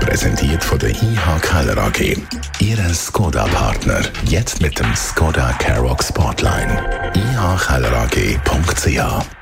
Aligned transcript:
Präsentiert 0.00 0.64
von 0.64 0.78
der 0.78 0.90
IH 0.90 1.38
Keller 1.42 1.76
AG. 1.78 2.16
Ihre 2.58 2.94
Skoda-Partner. 2.94 4.00
Jetzt 4.24 4.60
mit 4.60 4.78
dem 4.78 4.94
Skoda 4.96 5.52
Karoq 5.58 6.02
Spotline. 6.02 6.82
ihkellerag.ch 7.14 9.00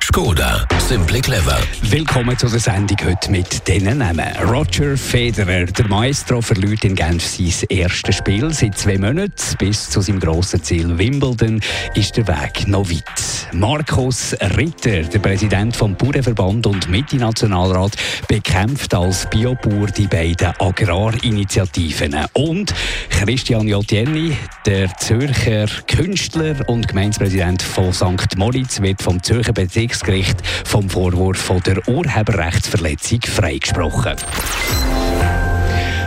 Skoda, 0.09 0.66
simply 0.88 1.20
clever. 1.20 1.59
Willkommen 1.82 2.36
zu 2.38 2.48
der 2.48 2.60
Sendung 2.60 2.97
heute 3.05 3.30
mit 3.30 3.69
diesen 3.69 3.98
Namen. 3.98 4.27
Roger 4.48 4.97
Federer, 4.97 5.66
der 5.66 5.86
Maestro, 5.86 6.41
verliert 6.41 6.83
in 6.84 6.95
Genf 6.95 7.27
sein 7.27 7.52
erstes 7.69 8.16
Spiel. 8.16 8.50
Seit 8.52 8.78
zwei 8.78 8.97
Monaten 8.97 9.34
bis 9.59 9.91
zu 9.91 10.00
seinem 10.00 10.19
grossen 10.19 10.62
Ziel 10.62 10.97
Wimbledon 10.97 11.61
ist 11.95 12.16
der 12.16 12.27
Weg 12.27 12.66
noch 12.66 12.88
weit. 12.88 13.05
Markus 13.52 14.34
Ritter, 14.56 15.02
der 15.02 15.19
Präsident 15.19 15.77
vom 15.77 15.95
Bauernverband 15.95 16.66
und 16.66 16.88
Mitte-Nationalrat, 16.88 17.92
bekämpft 18.28 18.95
als 18.95 19.28
Biobauer 19.28 19.88
die 19.88 20.06
beiden 20.06 20.48
Agrarinitiativen. 20.59 22.16
Und 22.33 22.73
Christian 23.11 23.69
Jotienni, 23.69 24.37
der 24.65 24.97
Zürcher 24.97 25.66
Künstler 25.87 26.56
und 26.66 26.89
Gemeindepräsident 26.89 27.62
von 27.62 27.93
St. 27.93 28.37
Moritz, 28.37 28.80
wird 28.80 29.03
vom 29.03 29.23
Zürcher 29.23 29.53
Bezirks 29.53 29.98
Verwaltungsgericht 29.98 30.47
vom 30.66 30.89
Vorwurf 30.89 31.39
von 31.39 31.61
der 31.61 31.87
Urheberrechtsverletzung 31.89 33.20
freigesprochen. 33.23 34.16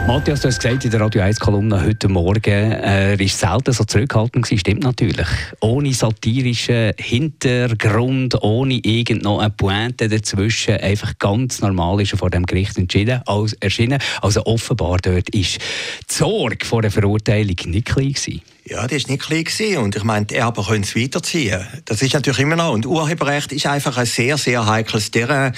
Matthias, 0.08 0.42
du 0.42 0.48
hast 0.48 0.60
gesagt 0.60 0.84
in 0.84 0.92
der 0.92 1.00
Radio 1.00 1.22
1-Kolumne 1.22 1.86
heute 1.86 2.10
Morgen, 2.10 2.44
äh, 2.44 3.12
er 3.12 3.20
war 3.20 3.28
selten 3.28 3.72
so 3.72 3.84
zurückhaltend 3.84 4.44
gewesen. 4.46 4.60
Stimmt 4.60 4.84
natürlich. 4.84 5.28
Ohne 5.62 5.94
satirischen 5.94 6.94
Hintergrund, 6.98 8.42
ohne 8.42 8.80
irgendeine 8.84 9.52
Pointe 9.52 10.10
dazwischen. 10.10 10.78
Einfach 10.78 11.18
ganz 11.20 11.62
normal 11.62 12.02
ist 12.02 12.14
er 12.14 12.18
vor 12.18 12.32
dem 12.32 12.46
Gericht 12.46 12.78
entschieden, 12.78 13.22
als 13.26 13.54
erschienen. 13.54 14.00
Also 14.22 14.44
offenbar 14.46 14.98
dort 14.98 15.30
ist 15.30 15.60
die 16.10 16.14
Sorge 16.14 16.66
vor 16.66 16.82
der 16.82 16.92
Verurteilung 16.92 17.56
nicht 17.66 17.86
klein 17.86 18.14
gewesen. 18.14 18.42
Ja, 18.66 18.88
das 18.88 19.04
war 19.04 19.12
nicht 19.12 19.56
klein. 19.56 19.78
Und 19.78 19.96
ich 19.96 20.04
meine, 20.04 20.26
die 20.26 20.36
Erben 20.36 20.66
können 20.66 20.84
es 20.84 20.96
weiterziehen. 20.96 21.62
Das 21.86 22.02
ist 22.02 22.14
natürlich 22.14 22.40
immer 22.40 22.56
noch. 22.56 22.74
Und 22.74 22.86
Urheberrecht 22.86 23.52
ist 23.54 23.66
einfach 23.68 23.98
ein 23.98 24.06
sehr, 24.06 24.38
sehr 24.38 24.66
heikles 24.66 25.12
Terrain. 25.12 25.54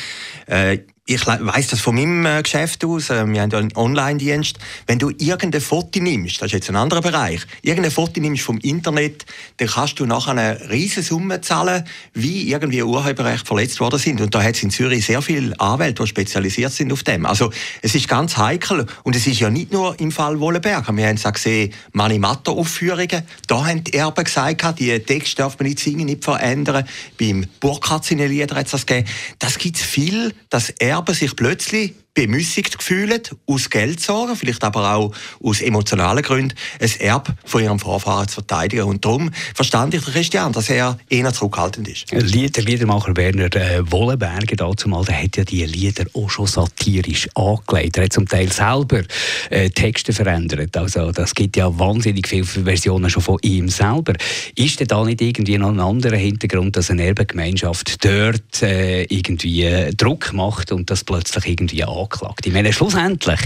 Äh, 0.48 0.80
ich 1.06 1.28
weiß 1.28 1.68
das 1.68 1.82
von 1.82 1.96
meinem 1.96 2.26
äh, 2.26 2.42
Geschäft 2.42 2.86
aus, 2.86 3.10
äh, 3.10 3.28
wir 3.28 3.42
haben 3.42 3.52
ja 3.52 3.58
einen 3.58 3.76
Online-Dienst, 3.76 4.58
wenn 4.88 5.00
du 5.00 5.10
irgendein 5.10 5.60
Foto 5.60 6.00
nimmst, 6.00 6.42
das 6.42 6.46
ist 6.46 6.54
jetzt 6.54 6.70
ein 6.70 6.78
anderer 6.78 7.02
Bereich, 7.02 7.42
irgendein 7.62 7.92
Foto 7.92 8.22
nimmst 8.22 8.44
vom 8.44 8.58
Internet, 8.60 9.26
dann 9.58 9.68
kannst 9.68 10.00
du 10.00 10.06
nachher 10.06 10.32
eine 10.32 10.70
riesige 10.70 11.04
Summe 11.04 11.42
zahlen, 11.42 11.84
wie 12.14 12.50
irgendwie 12.50 12.82
Urheberrecht 12.82 13.46
verletzt 13.46 13.82
worden 13.82 14.00
sind. 14.00 14.22
Und 14.22 14.34
da 14.34 14.42
hat 14.42 14.56
es 14.56 14.64
in 14.64 14.70
Zürich 14.70 15.06
sehr 15.06 15.22
viele 15.22 15.60
Anwälte, 15.60 16.04
die 16.04 16.08
spezialisiert 16.08 16.72
sind 16.72 16.94
auf 16.94 17.04
dem. 17.04 17.26
Also 17.26 17.52
es 17.82 17.96
ist 17.96 18.08
ganz 18.08 18.38
heikel 18.38 18.86
und 19.04 19.14
es 19.14 19.28
ist 19.28 19.42
ja 19.42 19.50
nicht 19.50 19.74
nur 19.74 20.00
im 20.00 20.12
Fall 20.12 20.40
Wollenberg. 20.40 20.88
Wir 20.96 21.08
haben 21.08 21.16
es 21.16 21.26
auch 21.26 21.34
gesehen, 21.34 21.74
Manimatter-Aufführungen, 21.92 23.24
da 23.48 23.66
haben 23.66 23.84
die 23.84 23.94
Erben 23.94 24.24
gesagt, 24.24 24.80
die 24.80 24.98
Texte 25.00 25.42
darf 25.42 25.60
man 25.60 25.68
nicht 25.68 25.80
singen, 25.80 26.06
nicht 26.06 26.24
verändern. 26.24 26.88
Beim 27.20 27.46
Burkhardt-Lieder 27.60 28.56
hat 28.56 28.68
es 28.68 28.72
das 28.72 28.86
gegeben. 28.86 29.10
Das 29.40 29.58
gibt 29.58 29.76
es 29.76 29.84
viel, 29.84 30.34
dass 30.50 30.70
er 30.70 30.93
Erben 30.94 31.16
sich 31.16 31.36
plötzlich 31.36 31.96
bemüßigt 32.14 32.78
gefühlt, 32.78 33.36
aus 33.48 33.70
Geldsorgen, 33.70 34.36
vielleicht 34.36 34.64
aber 34.64 34.96
auch 34.96 35.14
aus 35.44 35.62
emotionalen 35.62 36.22
Gründen, 36.22 36.56
ein 36.80 36.92
Erb 37.00 37.34
von 37.44 37.64
ihrem 37.64 37.80
Vorfahren 37.80 38.28
zu 38.28 38.36
verteidigen. 38.36 38.84
Und 38.84 39.04
darum 39.04 39.32
verstand 39.56 39.94
ich 39.94 40.04
Christian, 40.04 40.54
dass 40.54 40.70
er 40.70 41.00
eher 41.10 41.34
zurückhaltend 41.34 41.88
ist. 41.88 42.12
Der 42.12 42.64
Liedermacher 42.64 43.16
Werner 43.16 43.54
äh, 43.56 43.92
Wollenberger 43.92 44.56
dazumal, 44.56 45.04
der 45.06 45.24
hat 45.24 45.38
ja 45.38 45.44
die 45.44 45.66
Lieder 45.66 46.06
auch 46.14 46.30
schon 46.30 46.46
satirisch 46.46 47.28
angelegt. 47.34 47.98
Er 47.98 48.06
hat 48.06 48.14
zum 48.14 48.28
Teil 48.28 48.52
selber 48.52 49.02
äh, 49.50 49.70
Texte 49.70 50.14
verändert. 50.14 50.78
Also 50.78 51.12
das 51.12 51.34
gibt 51.34 51.58
ja 51.58 51.78
wahnsinnig 51.80 52.28
viele 52.28 52.46
Versionen 52.46 53.10
schon 53.10 53.24
von 53.24 53.40
ihm 53.42 53.70
selber. 53.70 54.14
Ist 54.56 54.80
denn 54.80 54.88
da 54.88 55.04
nicht 55.04 55.22
irgendwie 55.22 55.58
noch 55.58 55.70
ein 55.70 55.80
anderer 55.80 56.18
Hintergrund, 56.18 56.76
dass 56.76 56.92
eine 56.92 57.06
Erbengemeinschaft 57.06 58.06
dort 58.06 58.62
äh, 58.62 59.04
irgendwie 59.04 59.64
äh, 59.64 59.94
Druck 59.96 60.32
macht 60.34 60.72
und 60.72 60.92
das 60.92 61.04
plötzlich 61.04 61.48
irgendwie 61.48 61.84
an 61.84 62.03
angeklagt. 62.04 62.46
Ich 62.46 62.54
meine, 62.54 62.72
schlussendlich 62.74 63.40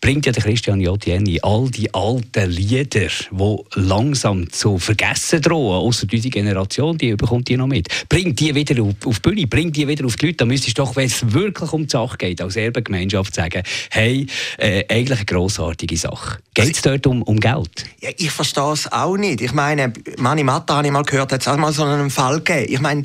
bringt 0.00 0.26
ja 0.26 0.32
der 0.32 0.42
Christian 0.42 0.80
Jotieni 0.80 1.40
all 1.42 1.70
die 1.70 1.92
alten 1.92 2.50
Lieder, 2.50 3.08
die 3.08 3.56
langsam 3.74 4.50
zu 4.50 4.78
vergessen 4.78 5.40
drohen, 5.42 5.76
außer 5.76 6.06
diese 6.06 6.30
Generation, 6.30 6.98
die 6.98 7.14
bekommt 7.14 7.48
die 7.48 7.56
noch 7.56 7.66
mit, 7.66 7.88
bringt 8.08 8.40
die 8.40 8.54
wieder 8.54 8.82
auf, 8.82 8.94
auf 9.04 9.20
die 9.20 9.30
Bühne, 9.30 9.46
bringt 9.46 9.76
die 9.76 9.86
wieder 9.86 10.04
auf 10.06 10.16
die 10.16 10.26
Leute. 10.26 10.38
Da 10.38 10.44
müsstest 10.44 10.78
du 10.78 10.82
doch, 10.82 10.96
wenn 10.96 11.06
es 11.06 11.32
wirklich 11.32 11.72
um 11.72 11.82
die 11.82 11.90
Sache 11.90 12.16
geht, 12.16 12.40
als 12.40 12.56
Erbengemeinschaft 12.56 13.34
sagen, 13.34 13.62
hey, 13.90 14.26
äh, 14.58 14.84
eigentlich 14.88 15.18
eine 15.18 15.26
grossartige 15.26 15.96
Sache. 15.96 16.38
Geht 16.54 16.74
es 16.74 16.82
dort 16.82 17.06
um, 17.06 17.22
um 17.22 17.38
Geld? 17.40 17.84
Ja, 18.00 18.10
ich 18.16 18.30
verstehe 18.30 18.72
es 18.72 18.90
auch 18.90 19.16
nicht. 19.16 19.40
Ich 19.40 19.52
meine, 19.52 19.92
Mani 20.18 20.44
Matta 20.44 20.76
habe 20.76 20.86
ich 20.86 20.92
mal 20.92 21.02
gehört, 21.02 21.32
hat 21.32 21.40
es 21.40 21.48
auch 21.48 21.56
mal 21.56 21.72
so 21.72 21.84
einen 21.84 22.10
Fall 22.10 22.40
gegeben. 22.40 22.72
Ich 22.72 22.80
meine, 22.80 23.04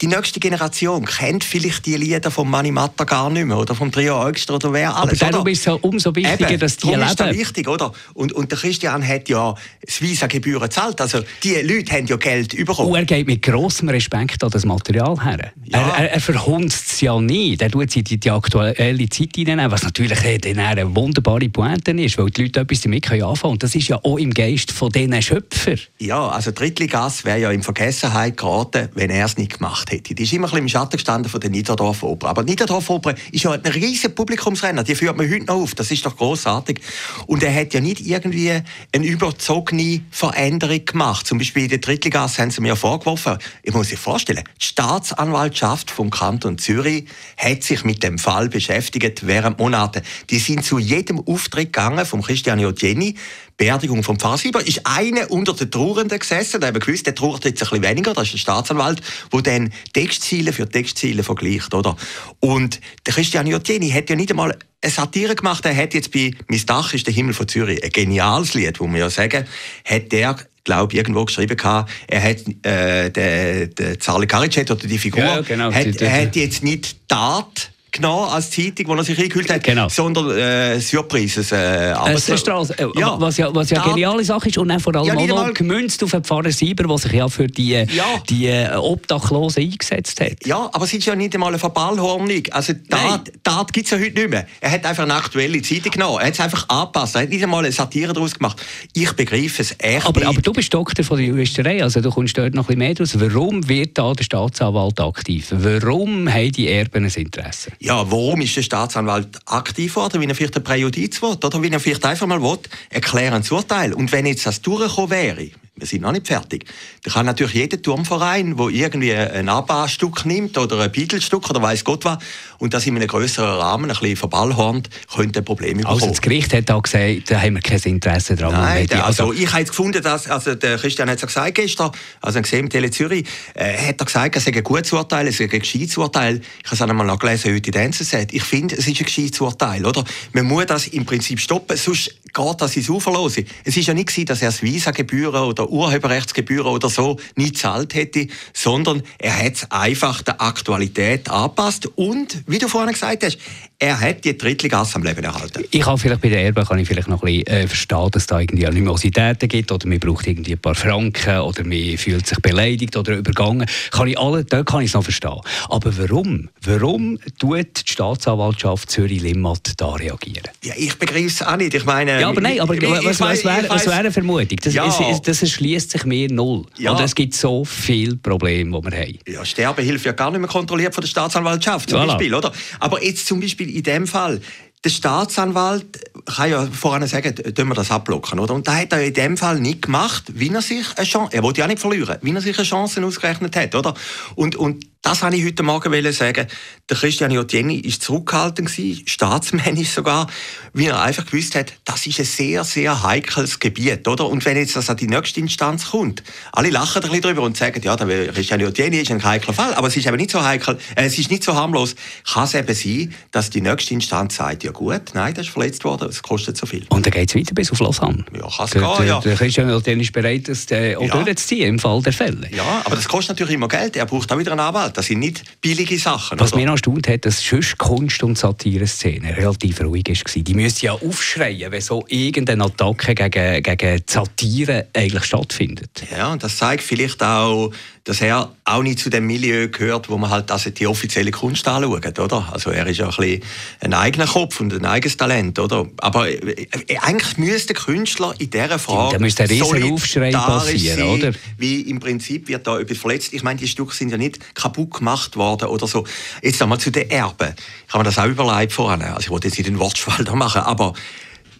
die 0.00 0.06
nächste 0.06 0.40
Generation 0.40 1.04
kennt 1.04 1.44
vielleicht 1.44 1.86
die 1.86 1.96
Lieder 1.96 2.30
von 2.30 2.48
Mani 2.48 2.70
Matta 2.70 3.04
gar 3.04 3.30
nicht 3.30 3.46
mehr 3.46 3.58
oder 3.58 3.74
vom 3.74 3.92
Trio 3.92 4.20
Eugster 4.20 4.54
oder 4.54 4.72
wer 4.72 4.96
alles. 4.96 5.22
Aber 5.22 5.32
darum 5.32 5.46
ist 5.48 5.60
es 5.60 5.64
ja 5.66 5.72
umso 5.74 6.14
wichtiger, 6.14 6.50
Eben, 6.50 6.60
dass 6.60 6.76
die 6.76 6.88
leben. 6.88 7.02
ist 7.02 7.20
das 7.20 7.36
wichtig, 7.36 7.68
oder? 7.68 7.92
Und, 8.14 8.32
und 8.32 8.50
der 8.50 8.58
Christian 8.58 9.06
hat 9.06 9.28
ja 9.28 9.54
das 9.84 10.00
Visa-Gebühren 10.00 10.62
gezahlt. 10.62 11.00
Also 11.00 11.20
die 11.42 11.54
Leute 11.56 11.92
haben 11.92 12.06
ja 12.06 12.16
Geld 12.16 12.56
bekommen. 12.56 12.90
Und 12.90 12.96
er 12.96 13.04
geht 13.04 13.26
mit 13.26 13.42
grossem 13.42 13.88
Respekt 13.88 14.42
an 14.42 14.50
das 14.50 14.64
Material 14.64 15.22
her. 15.24 15.52
Ja. 15.64 15.78
Er, 15.78 16.04
er, 16.04 16.12
er 16.12 16.20
verhunzt 16.20 16.92
es 16.92 17.00
ja 17.00 17.20
nicht. 17.20 17.62
Er 17.62 17.70
tut 17.70 17.90
sie 17.90 18.02
die, 18.02 18.18
die 18.18 18.30
aktuelle 18.30 19.08
Zeit 19.08 19.36
hinein, 19.36 19.70
was 19.70 19.82
natürlich 19.82 20.18
dann 20.40 20.58
eine 20.58 20.94
wunderbare 20.94 21.48
Pointe 21.48 21.92
ist, 21.92 22.18
weil 22.18 22.30
die 22.30 22.44
Leute 22.44 22.60
etwas 22.60 22.80
damit 22.80 23.10
anfangen 23.10 23.34
können. 23.34 23.52
Und 23.52 23.62
das 23.62 23.74
ist 23.74 23.88
ja 23.88 24.00
auch 24.02 24.18
im 24.18 24.32
Geist 24.32 24.72
von 24.72 24.90
diesen 24.90 25.20
Schöpfern. 25.20 25.78
Ja, 25.98 26.28
also 26.28 26.50
Drittligas 26.50 27.24
wäre 27.24 27.40
ja 27.40 27.50
in 27.50 27.62
Vergessenheit 27.62 28.36
geraten, 28.36 28.88
wenn 28.94 29.10
er 29.10 29.26
es 29.26 29.36
nicht 29.36 29.58
gemacht 29.58 29.90
hätte. 29.90 29.91
Die 30.00 30.22
ist 30.22 30.32
immer 30.32 30.52
ein 30.52 30.58
im 30.58 30.68
Schatten 30.68 30.96
gestanden 30.96 31.30
von 31.30 31.40
der 31.40 31.50
Niederdorf 31.50 32.02
Oper. 32.02 32.28
Aber 32.28 32.44
die 32.44 32.50
Niederdorf 32.50 32.88
Oper 32.88 33.14
ist 33.30 33.44
ja 33.44 33.52
ein 33.52 33.60
riesiger 33.60 34.08
Publikumsrenner. 34.08 34.84
Die 34.84 34.94
führt 34.94 35.16
man 35.16 35.30
heute 35.30 35.44
noch 35.44 35.56
auf. 35.56 35.74
Das 35.74 35.90
ist 35.90 36.06
doch 36.06 36.16
großartig. 36.16 36.80
Und 37.26 37.42
er 37.42 37.54
hat 37.54 37.74
ja 37.74 37.80
nicht 37.80 38.00
irgendwie 38.00 38.62
eine 38.92 39.06
überzogene 39.06 40.00
Veränderung 40.10 40.84
gemacht. 40.84 41.26
Zum 41.26 41.38
Beispiel 41.38 41.64
in 41.64 41.68
der 41.68 41.78
Drittligasse 41.78 42.42
haben 42.42 42.50
sie 42.50 42.60
mir 42.60 42.76
vorgeworfen. 42.76 43.38
Ich 43.62 43.74
muss 43.74 43.88
sich 43.88 43.98
vorstellen, 43.98 44.44
die 44.60 44.64
Staatsanwaltschaft 44.64 45.90
vom 45.90 46.10
Kanton 46.10 46.58
Zürich 46.58 47.06
hat 47.36 47.62
sich 47.62 47.84
mit 47.84 48.02
dem 48.02 48.18
Fall 48.18 48.48
beschäftigt 48.48 49.26
während 49.26 49.58
Monaten. 49.58 50.02
Die 50.30 50.38
sind 50.38 50.64
zu 50.64 50.78
jedem 50.78 51.20
Auftritt 51.20 51.72
gegangen 51.72 52.06
vom 52.06 52.22
Christian 52.22 52.58
Jenny 52.76 53.14
Beerdigung 53.56 54.02
vom 54.02 54.18
Pfarrer 54.18 54.66
ist 54.66 54.80
einer 54.84 55.30
unter 55.30 55.52
den 55.52 55.70
Trauernden 55.70 56.18
gesessen, 56.18 56.60
der 56.60 56.68
haben 56.68 56.80
gewusst, 56.80 57.06
der 57.06 57.14
trauert 57.14 57.44
jetzt 57.44 57.62
ein 57.62 57.68
bisschen 57.68 57.82
weniger, 57.82 58.14
das 58.14 58.24
ist 58.24 58.32
der 58.34 58.38
Staatsanwalt, 58.38 59.00
der 59.32 59.42
dann 59.42 59.72
Textziele 59.92 60.52
für 60.52 60.68
Textziele 60.68 61.22
vergleicht, 61.22 61.74
oder? 61.74 61.96
Und 62.40 62.80
der 63.06 63.14
Christian 63.14 63.46
Jotieni 63.46 63.90
hat 63.90 64.10
ja 64.10 64.16
nicht 64.16 64.30
einmal 64.30 64.56
eine 64.80 64.92
Satire 64.92 65.34
gemacht, 65.34 65.64
er 65.64 65.76
hat 65.76 65.94
jetzt 65.94 66.12
bei 66.12 66.32
«Mein 66.48 66.66
Dach 66.66 66.92
ist 66.92 67.06
der 67.06 67.14
Himmel 67.14 67.34
von 67.34 67.46
Zürich», 67.46 67.82
ein 67.82 67.90
geniales 67.90 68.54
Lied, 68.54 68.80
wo 68.80 68.86
wir 68.88 68.98
ja 68.98 69.10
sagen, 69.10 69.46
hat 69.84 70.12
der 70.12 70.36
glaube 70.64 70.94
irgendwo 70.94 71.24
geschrieben 71.24 71.56
gehabt, 71.56 71.90
er 72.06 72.22
hat 72.22 72.38
äh, 72.64 73.10
der, 73.10 73.66
der 73.66 73.98
Charlie 73.98 74.26
Karicet 74.26 74.70
oder 74.70 74.86
die 74.86 74.98
Figur 74.98 75.24
ja, 75.24 75.40
genau, 75.40 75.72
hat, 75.72 76.00
er 76.00 76.22
hat 76.22 76.36
jetzt 76.36 76.62
nicht 76.62 77.08
Tat 77.08 77.71
genommen 77.92 78.30
als 78.30 78.50
Zeitung, 78.50 78.88
wo 78.88 78.94
er 78.94 79.04
sich 79.04 79.18
eingehüllt 79.18 79.50
hat, 79.52 79.62
genau. 79.62 79.88
sondern 79.88 80.30
äh, 80.30 80.80
Surprises. 80.80 81.52
Äh, 81.52 81.92
äh, 81.92 82.38
Straße, 82.38 82.74
äh, 82.78 82.86
ja. 82.98 83.20
Was 83.20 83.36
ja, 83.36 83.54
was 83.54 83.70
ja 83.70 83.84
geniale 83.84 84.24
Sache 84.24 84.48
ist 84.48 84.58
und 84.58 84.70
auch 84.70 84.80
vor 84.80 84.94
allem 84.96 85.06
ja, 85.06 85.14
auch 85.14 85.46
noch 85.46 85.54
gemünzt 85.54 86.02
auf 86.02 86.10
den 86.10 86.24
Pfarrer 86.24 86.50
Sieber, 86.50 86.84
der 86.84 86.98
sich 86.98 87.12
ja 87.12 87.28
für 87.28 87.46
die, 87.46 87.74
äh, 87.74 87.86
ja. 87.92 88.04
die 88.28 88.46
äh, 88.46 88.74
Obdachlosen 88.74 89.62
eingesetzt 89.62 90.20
hat. 90.20 90.44
Ja, 90.46 90.70
aber 90.72 90.84
es 90.84 90.92
ist 90.92 91.04
ja 91.04 91.14
nicht 91.14 91.34
einmal 91.34 91.50
eine 91.50 91.58
Verballhornung. 91.58 92.42
Also 92.50 92.72
Tat, 92.88 93.32
Tat 93.44 93.72
gibt 93.72 93.86
es 93.86 93.90
ja 93.92 93.98
heute 93.98 94.18
nicht 94.18 94.30
mehr. 94.30 94.46
Er 94.60 94.70
hat 94.70 94.84
einfach 94.86 95.04
eine 95.04 95.14
aktuelle 95.14 95.60
Zeitung 95.62 95.92
genommen. 95.92 96.18
Er 96.20 96.26
hat 96.26 96.34
es 96.34 96.40
einfach 96.40 96.68
angepasst. 96.68 97.14
Er 97.14 97.22
hat 97.22 97.28
nicht 97.28 97.42
einmal 97.42 97.64
eine 97.64 97.72
Satire 97.72 98.12
daraus 98.12 98.34
gemacht. 98.34 98.62
Ich 98.94 99.12
begreife 99.12 99.62
es 99.62 99.74
echt 99.78 100.06
aber, 100.06 100.26
aber 100.26 100.40
du 100.40 100.52
bist 100.52 100.72
Doktor 100.72 101.04
von 101.04 101.18
der 101.18 101.26
Juristerei, 101.26 101.82
also 101.82 102.00
du 102.00 102.10
kommst 102.10 102.36
dort 102.38 102.54
noch 102.54 102.64
ein 102.64 102.78
bisschen 102.78 102.78
mehr 102.78 102.94
draus. 102.94 103.20
Warum 103.20 103.68
wird 103.68 103.98
da 103.98 104.12
der 104.12 104.24
Staatsanwalt 104.24 105.00
aktiv? 105.00 105.48
Warum 105.50 106.32
haben 106.32 106.52
die 106.52 106.68
Erben 106.68 107.04
ein 107.04 107.12
Interesse? 107.14 107.72
Ja, 107.82 108.08
warum 108.12 108.40
ist 108.40 108.56
der 108.56 108.62
Staatsanwalt 108.62 109.40
aktiv 109.46 109.96
worden, 109.96 110.20
wie 110.20 110.26
er 110.26 110.36
vielleicht 110.36 110.56
ein 110.56 110.62
Präjudiz 110.62 111.20
will, 111.20 111.30
oder 111.30 111.62
wie 111.62 111.68
er 111.68 111.80
vielleicht 111.80 112.04
einfach 112.04 112.28
mal 112.28 112.40
will, 112.40 112.58
erklären 112.90 113.34
ein 113.34 113.50
Urteil. 113.50 113.92
Und 113.92 114.12
wenn 114.12 114.24
jetzt 114.24 114.46
das 114.46 114.62
durchgekommen 114.62 115.10
wäre, 115.10 115.50
wir 115.74 115.86
sind 115.86 116.02
noch 116.02 116.12
nicht 116.12 116.28
fertig. 116.28 116.64
Da 117.02 117.10
kann 117.10 117.26
natürlich 117.26 117.54
jeder 117.54 117.82
Turmverein, 117.82 118.56
der 118.56 118.68
irgendwie 118.68 119.14
ein 119.14 119.48
ABBA-Stück 119.48 120.24
nimmt 120.26 120.56
oder 120.58 120.78
ein 120.78 120.92
Beatles-Stück 120.92 121.50
oder 121.50 121.60
weiß 121.60 121.82
Gott 121.82 122.04
was 122.04 122.18
und 122.62 122.72
das 122.74 122.86
in 122.86 122.94
einem 122.94 123.08
größeren 123.08 123.58
Rahmen 123.58 123.90
ein 123.90 123.96
bisschen 123.96 124.14
verballhornt, 124.14 124.88
könnte 125.12 125.40
ein 125.40 125.44
Problem 125.44 125.78
bekommen. 125.78 125.94
Also 125.94 126.10
das 126.10 126.20
Gericht 126.20 126.54
hat 126.54 126.70
auch 126.70 126.82
gesagt, 126.82 127.28
da 127.28 127.40
haben 127.40 127.54
wir 127.54 127.60
kein 127.60 127.80
Interesse 127.80 128.36
daran. 128.36 128.54
Nein, 128.54 128.86
der, 128.86 129.04
also, 129.04 129.30
also 129.30 129.42
ich 129.42 129.52
habe 129.52 129.64
gefunden, 129.64 130.00
dass, 130.00 130.30
also 130.30 130.54
der 130.54 130.78
Christian 130.78 131.10
hat 131.10 131.16
es 131.16 131.26
gesagt 131.26 131.56
gestern, 131.56 131.90
also 132.20 132.40
gesehen 132.40 132.60
im 132.60 132.70
Tele 132.70 132.92
Zürich, 132.92 133.26
äh, 133.54 133.88
hat 133.88 134.00
er 134.00 134.04
gesagt, 134.04 134.36
es 134.36 134.44
sei 134.44 134.52
ein 134.52 134.62
gutes 134.62 134.92
Urteil, 134.92 135.26
es 135.26 135.38
sei 135.38 135.48
ein 135.50 135.58
gescheites 135.58 135.96
Urteil. 135.96 136.40
Ich 136.62 136.66
habe 136.66 136.76
es 136.76 136.82
einmal 136.82 137.04
nachgelesen 137.04 137.52
heute 137.52 137.66
in 137.66 137.72
der 137.72 137.82
NZZ. 137.82 138.14
Ich 138.30 138.44
finde, 138.44 138.76
es 138.76 138.86
ist 138.86 139.00
ein 139.00 139.06
gescheites 139.06 139.40
Urteil, 139.40 139.84
oder? 139.84 140.04
Man 140.32 140.46
muss 140.46 140.66
das 140.66 140.86
im 140.86 141.04
Prinzip 141.04 141.40
stoppen, 141.40 141.76
sonst 141.76 142.14
geht 142.32 142.60
das 142.60 142.76
ins 142.76 142.88
Uferlose. 142.88 143.44
Es 143.64 143.76
ist 143.76 143.86
ja 143.86 143.94
nicht 143.94 144.08
gewesen, 144.08 144.26
dass 144.26 144.40
er 144.40 144.48
das 144.48 144.62
Visa-Gebühren 144.62 145.42
oder 145.42 145.68
Urheberrechtsgebühren 145.68 146.68
oder 146.68 146.88
so 146.88 147.18
nicht 147.34 147.58
zahlt 147.58 147.94
hätte, 147.94 148.28
sondern 148.52 149.02
er 149.18 149.36
hat 149.36 149.54
es 149.54 149.70
einfach 149.70 150.22
der 150.22 150.40
Aktualität 150.40 151.28
angepasst 151.28 151.86
und, 151.96 152.46
wie 152.52 152.58
du 152.58 152.68
vorhin 152.68 152.92
gesagt 152.92 153.24
hast, 153.24 153.38
er 153.82 154.00
hat 154.00 154.24
die 154.24 154.38
Drittligasse 154.38 154.94
am 154.94 155.02
Leben 155.02 155.24
erhalten. 155.24 155.64
Ich 155.72 155.80
kann 155.80 155.98
vielleicht 155.98 156.20
bei 156.20 156.28
der 156.28 156.44
Erben 156.44 156.64
kann 156.64 156.78
ich 156.78 156.86
vielleicht 156.86 157.08
noch 157.08 157.20
ein 157.24 157.42
bisschen 157.42 157.46
äh, 157.48 157.66
verstehen, 157.66 158.08
dass 158.12 158.22
es 158.22 158.26
da 158.28 158.38
irgendwie 158.38 158.64
Animositäten 158.64 159.48
gibt 159.48 159.72
oder 159.72 159.88
man 159.88 159.98
braucht 159.98 160.28
irgendwie 160.28 160.52
ein 160.52 160.58
paar 160.58 160.76
Franken 160.76 161.40
oder 161.40 161.64
man 161.64 161.98
fühlt 161.98 162.24
sich 162.24 162.38
beleidigt 162.38 162.96
oder 162.96 163.16
übergangen. 163.16 163.66
Kann 163.90 164.06
ich 164.06 164.16
alle, 164.16 164.44
da 164.44 164.62
kann 164.62 164.82
ich 164.82 164.90
es 164.90 164.94
noch 164.94 165.02
verstehen. 165.02 165.40
Aber 165.68 165.98
warum? 165.98 166.48
Warum 166.64 167.18
tut 167.40 167.88
die 167.88 167.92
Staatsanwaltschaft 167.92 168.88
Zürich-Limmat 168.88 169.72
da 169.76 169.94
reagieren? 169.94 170.44
Ja, 170.62 170.74
ich 170.76 170.96
begreife 170.96 171.26
es 171.26 171.42
auch 171.42 171.56
nicht. 171.56 171.74
Ich 171.74 171.84
meine, 171.84 172.20
ja, 172.20 172.28
aber 172.28 172.40
nein, 172.40 172.60
aber 172.60 172.74
ich, 172.74 172.82
was, 172.82 173.18
was, 173.18 173.44
wäre, 173.44 173.68
was 173.68 173.84
wäre 173.86 173.96
eine 173.96 174.12
Vermutung? 174.12 174.58
Das, 174.62 174.74
ja. 174.74 174.86
es, 174.86 175.22
das 175.22 175.42
erschließt 175.42 175.90
sich 175.90 176.04
mir 176.04 176.32
null. 176.32 176.66
Ja. 176.78 176.92
Und 176.92 177.00
es 177.00 177.16
gibt 177.16 177.34
so 177.34 177.64
viele 177.64 178.14
Probleme, 178.14 178.80
die 178.80 178.90
wir 178.92 178.96
haben. 178.96 179.18
Ja, 179.26 179.44
Sterbehilfe 179.44 180.04
wird 180.04 180.16
gar 180.16 180.30
nicht 180.30 180.38
mehr 180.38 180.48
kontrolliert 180.48 180.94
von 180.94 181.02
der 181.02 181.08
Staatsanwaltschaft 181.08 181.90
zum 181.90 181.98
voilà. 181.98 182.06
Beispiel, 182.06 182.32
oder? 182.32 182.52
Aber 182.78 183.02
jetzt 183.02 183.26
zum 183.26 183.40
Beispiel 183.40 183.71
in 183.76 183.82
dem 183.82 184.06
Fall, 184.06 184.40
der 184.84 184.90
Staatsanwalt 184.90 185.86
kann 186.26 186.50
ja 186.50 186.66
voran 186.66 187.06
sagen, 187.06 187.34
tun 187.36 187.68
wir 187.68 187.74
das 187.74 187.90
abblocken, 187.90 188.40
oder? 188.40 188.54
Und 188.54 188.66
da 188.66 188.76
hat 188.76 188.92
er 188.92 189.04
in 189.04 189.14
dem 189.14 189.36
Fall 189.36 189.60
nicht 189.60 189.82
gemacht, 189.82 190.24
wie 190.34 190.48
er 190.48 190.62
sich 190.62 190.86
eine 190.96 191.06
Chance, 191.06 191.36
er 191.36 191.42
wollte 191.42 191.60
ja 191.60 191.66
nicht 191.66 191.78
verlieren, 191.78 192.18
wie 192.22 192.32
er 192.32 192.40
sich 192.40 192.58
eine 192.58 192.66
Chance 192.66 193.04
ausgerechnet 193.04 193.54
hat, 193.54 193.74
oder? 193.74 193.94
Und, 194.34 194.56
und 194.56 194.86
das 195.02 195.20
wollte 195.20 195.36
ich 195.36 195.44
heute 195.44 195.64
Morgen 195.64 196.12
sagen. 196.12 196.46
Der 196.88 196.96
Christian 196.96 197.32
Jotieni 197.32 197.82
war 197.84 198.00
zurückgehalten, 198.00 198.68
staatsmännisch 199.04 199.90
sogar, 199.90 200.28
wie 200.72 200.86
er 200.86 201.02
einfach 201.02 201.26
gewusst 201.26 201.56
hat, 201.56 201.72
das 201.84 202.06
ist 202.06 202.20
ein 202.20 202.24
sehr, 202.24 202.62
sehr 202.62 203.02
heikles 203.02 203.58
Gebiet, 203.58 204.06
oder? 204.06 204.28
Und 204.28 204.44
wenn 204.44 204.56
jetzt 204.56 204.76
das 204.76 204.88
an 204.90 204.96
die 204.96 205.08
nächste 205.08 205.40
Instanz 205.40 205.90
kommt, 205.90 206.22
alle 206.52 206.70
lachen 206.70 207.02
ein 207.02 207.10
bisschen 207.10 207.22
drüber 207.22 207.42
und 207.42 207.56
sagen, 207.56 207.82
ja, 207.82 207.96
der 207.96 208.32
Christian 208.32 208.60
Jotieni 208.60 208.98
ist 208.98 209.10
ein 209.10 209.22
heikler 209.24 209.52
Fall, 209.52 209.74
aber 209.74 209.88
es 209.88 209.96
ist 209.96 210.06
eben 210.06 210.16
nicht 210.16 210.30
so 210.30 210.40
heikel, 210.40 210.78
äh, 210.94 211.06
es 211.06 211.18
ist 211.18 211.30
nicht 211.32 211.42
so 211.42 211.54
harmlos. 211.54 211.96
Kann 212.32 212.44
es 212.44 212.54
eben 212.54 212.72
sein, 212.72 213.14
dass 213.32 213.50
die 213.50 213.60
nächste 213.60 213.94
Instanz 213.94 214.36
sagt, 214.36 214.62
ja 214.62 214.70
gut, 214.70 215.14
nein, 215.14 215.34
das 215.34 215.46
ist 215.46 215.52
verletzt 215.52 215.82
worden, 215.84 216.08
es 216.10 216.22
kostet 216.22 216.56
so 216.56 216.66
viel. 216.66 216.86
Und 216.90 217.06
dann 217.06 217.12
geht 217.12 217.28
es 217.28 217.34
weiter 217.34 217.54
bis 217.54 217.72
auf 217.72 217.80
Lausanne? 217.80 218.24
Ja, 218.32 218.48
kann 218.48 218.66
es 218.66 218.70
gehen, 218.70 219.06
ja. 219.08 219.18
Der 219.18 219.34
Christian 219.34 219.68
Jotieni 219.68 220.02
ist 220.04 220.12
bereit, 220.12 220.48
das 220.48 220.70
äh, 220.70 220.94
auch 220.94 221.02
ja. 221.02 221.16
durchzuziehen, 221.16 221.70
im 221.70 221.78
Fall 221.80 222.00
der 222.02 222.12
Fälle. 222.12 222.48
Ja, 222.54 222.82
aber 222.84 222.94
das 222.94 223.08
kostet 223.08 223.30
natürlich 223.30 223.54
immer 223.54 223.68
Geld, 223.68 223.96
er 223.96 224.06
braucht 224.06 224.30
auch 224.30 224.38
wieder 224.38 224.52
einen 224.52 224.60
Anwalt. 224.60 224.91
Das 224.92 225.06
sind 225.06 225.20
nicht 225.20 225.60
billige 225.60 225.98
Sachen. 225.98 226.38
Was 226.38 226.52
oder? 226.52 226.62
mich 226.62 226.70
erstaunt 226.70 227.08
hat, 227.08 227.24
dass 227.24 227.40
sonst 227.40 227.78
Kunst- 227.78 228.22
und 228.22 228.38
Satire-Szene 228.38 229.36
relativ 229.36 229.80
ruhig 229.80 230.04
war. 230.08 230.42
Die 230.42 230.54
müssten 230.54 230.86
ja 230.86 230.92
aufschreien, 230.92 231.70
wenn 231.72 231.80
so 231.80 232.04
irgendeine 232.08 232.64
Attacke 232.64 233.14
gegen, 233.14 233.62
gegen 233.62 234.02
Satire 234.06 234.88
eigentlich 234.94 235.24
stattfindet. 235.24 236.04
Ja, 236.10 236.32
und 236.32 236.42
das 236.42 236.56
zeigt 236.56 236.82
vielleicht 236.82 237.22
auch, 237.22 237.72
dass 238.04 238.20
er 238.20 238.52
auch 238.64 238.82
nicht 238.82 238.98
zu 238.98 239.10
dem 239.10 239.26
Milieu 239.26 239.68
gehört, 239.68 240.08
wo 240.08 240.18
man 240.18 240.30
halt 240.30 240.50
also 240.50 240.70
die 240.70 240.88
offizielle 240.88 241.30
Kunst 241.30 241.66
anschaut, 241.68 242.18
oder? 242.18 242.48
Also 242.52 242.70
er 242.70 242.86
ist 242.86 242.98
ja 242.98 243.06
ein, 243.06 243.14
bisschen 243.14 243.42
ein 243.80 243.94
eigener 243.94 244.26
Kopf 244.26 244.58
und 244.58 244.72
ein 244.74 244.84
eigenes 244.84 245.16
Talent, 245.16 245.58
oder? 245.60 245.86
Aber 245.98 246.28
äh, 246.28 246.66
eigentlich 247.00 247.38
müsste 247.38 247.74
der 247.74 247.82
Künstler 247.82 248.34
in 248.38 248.50
dieser 248.50 248.80
Frage 248.80 249.14
da 249.14 249.18
müsste 249.20 249.44
ein 249.44 249.92
Aufschrei 249.92 250.32
passieren, 250.32 250.98
sein, 250.98 251.08
oder? 251.08 251.32
Wie 251.58 251.82
im 251.82 252.00
Prinzip 252.00 252.48
wird 252.48 252.66
da 252.66 252.80
etwas 252.80 252.98
verletzt. 252.98 253.32
Ich 253.32 253.44
meine, 253.44 253.60
die 253.60 253.68
Stücke 253.68 253.94
sind 253.94 254.10
ja 254.10 254.18
nicht 254.18 254.54
kaputt 254.54 254.94
gemacht 254.94 255.36
worden 255.36 255.68
oder 255.68 255.86
so. 255.86 256.04
Jetzt 256.42 256.60
einmal 256.60 256.78
zu 256.78 256.90
den 256.90 257.08
Erben. 257.08 257.54
Ich 257.86 257.94
habe 257.94 258.02
mir 258.02 258.10
das 258.10 258.18
auch 258.18 258.26
überlegt 258.26 258.72
vorhin. 258.72 259.02
Also 259.02 259.20
ich 259.20 259.30
wollte 259.30 259.46
jetzt 259.46 259.58
nicht 259.58 259.68
den 259.68 259.78
Wortschwall 259.78 260.24
da 260.24 260.34
machen, 260.34 260.62
aber 260.62 260.92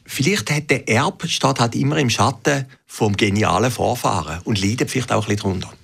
vielleicht 0.05 0.51
hat 0.51 0.71
der 0.71 0.89
Erb 0.89 1.25
steht 1.29 1.61
halt 1.61 1.77
immer 1.77 1.99
im 1.99 2.11
Schatten 2.11 2.67
vom 2.87 3.17
genialen 3.17 3.71
Vorfahren 3.71 4.41
und 4.43 4.61
leidet 4.61 4.91
vielleicht 4.91 5.13
auch 5.13 5.29
ein 5.29 5.37
bisschen 5.37 5.61
darunter. 5.61 5.82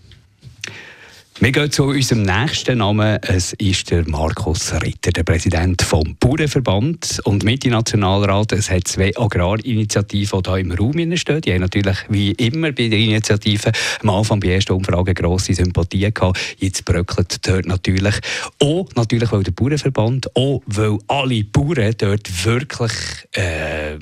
Wir 1.40 1.52
gehen 1.52 1.70
zu 1.70 1.84
unserem 1.84 2.22
nächsten 2.22 2.78
Namen. 2.78 3.16
Es 3.22 3.52
ist 3.52 3.92
der 3.92 4.08
Markus 4.08 4.72
Ritter, 4.82 5.12
der 5.12 5.22
Präsident 5.22 5.82
vom 5.82 6.16
Bauernverband 6.18 7.20
und 7.22 7.44
mit 7.44 7.64
dem 7.64 7.70
Nationalrat. 7.70 8.50
Es 8.50 8.68
hat 8.68 8.88
zwei 8.88 9.16
Agrarinitiativen, 9.16 10.42
die 10.42 10.50
hier 10.50 10.58
im 10.58 10.72
Raum 10.72 11.16
stehen. 11.16 11.40
Die 11.40 11.52
haben 11.52 11.60
natürlich, 11.60 11.96
wie 12.08 12.32
immer 12.32 12.72
bei 12.72 12.88
den 12.88 13.04
Initiativen, 13.10 13.70
am 14.02 14.10
Anfang 14.10 14.40
bei 14.40 14.48
ersten 14.48 14.72
Umfrage 14.72 15.14
grosse 15.14 15.54
Sympathie 15.54 16.12
gehabt. 16.12 16.56
Jetzt 16.58 16.84
bröckelt 16.84 17.46
dort 17.46 17.66
natürlich. 17.66 18.16
Auch 18.60 18.88
natürlich, 18.96 19.30
weil 19.30 19.44
der 19.44 19.52
Bauernverband, 19.52 20.34
auch 20.34 20.62
weil 20.66 20.98
alle 21.06 21.44
Bauern 21.44 21.94
dort 21.98 22.44
wirklich... 22.44 22.92
Äh, 23.30 23.96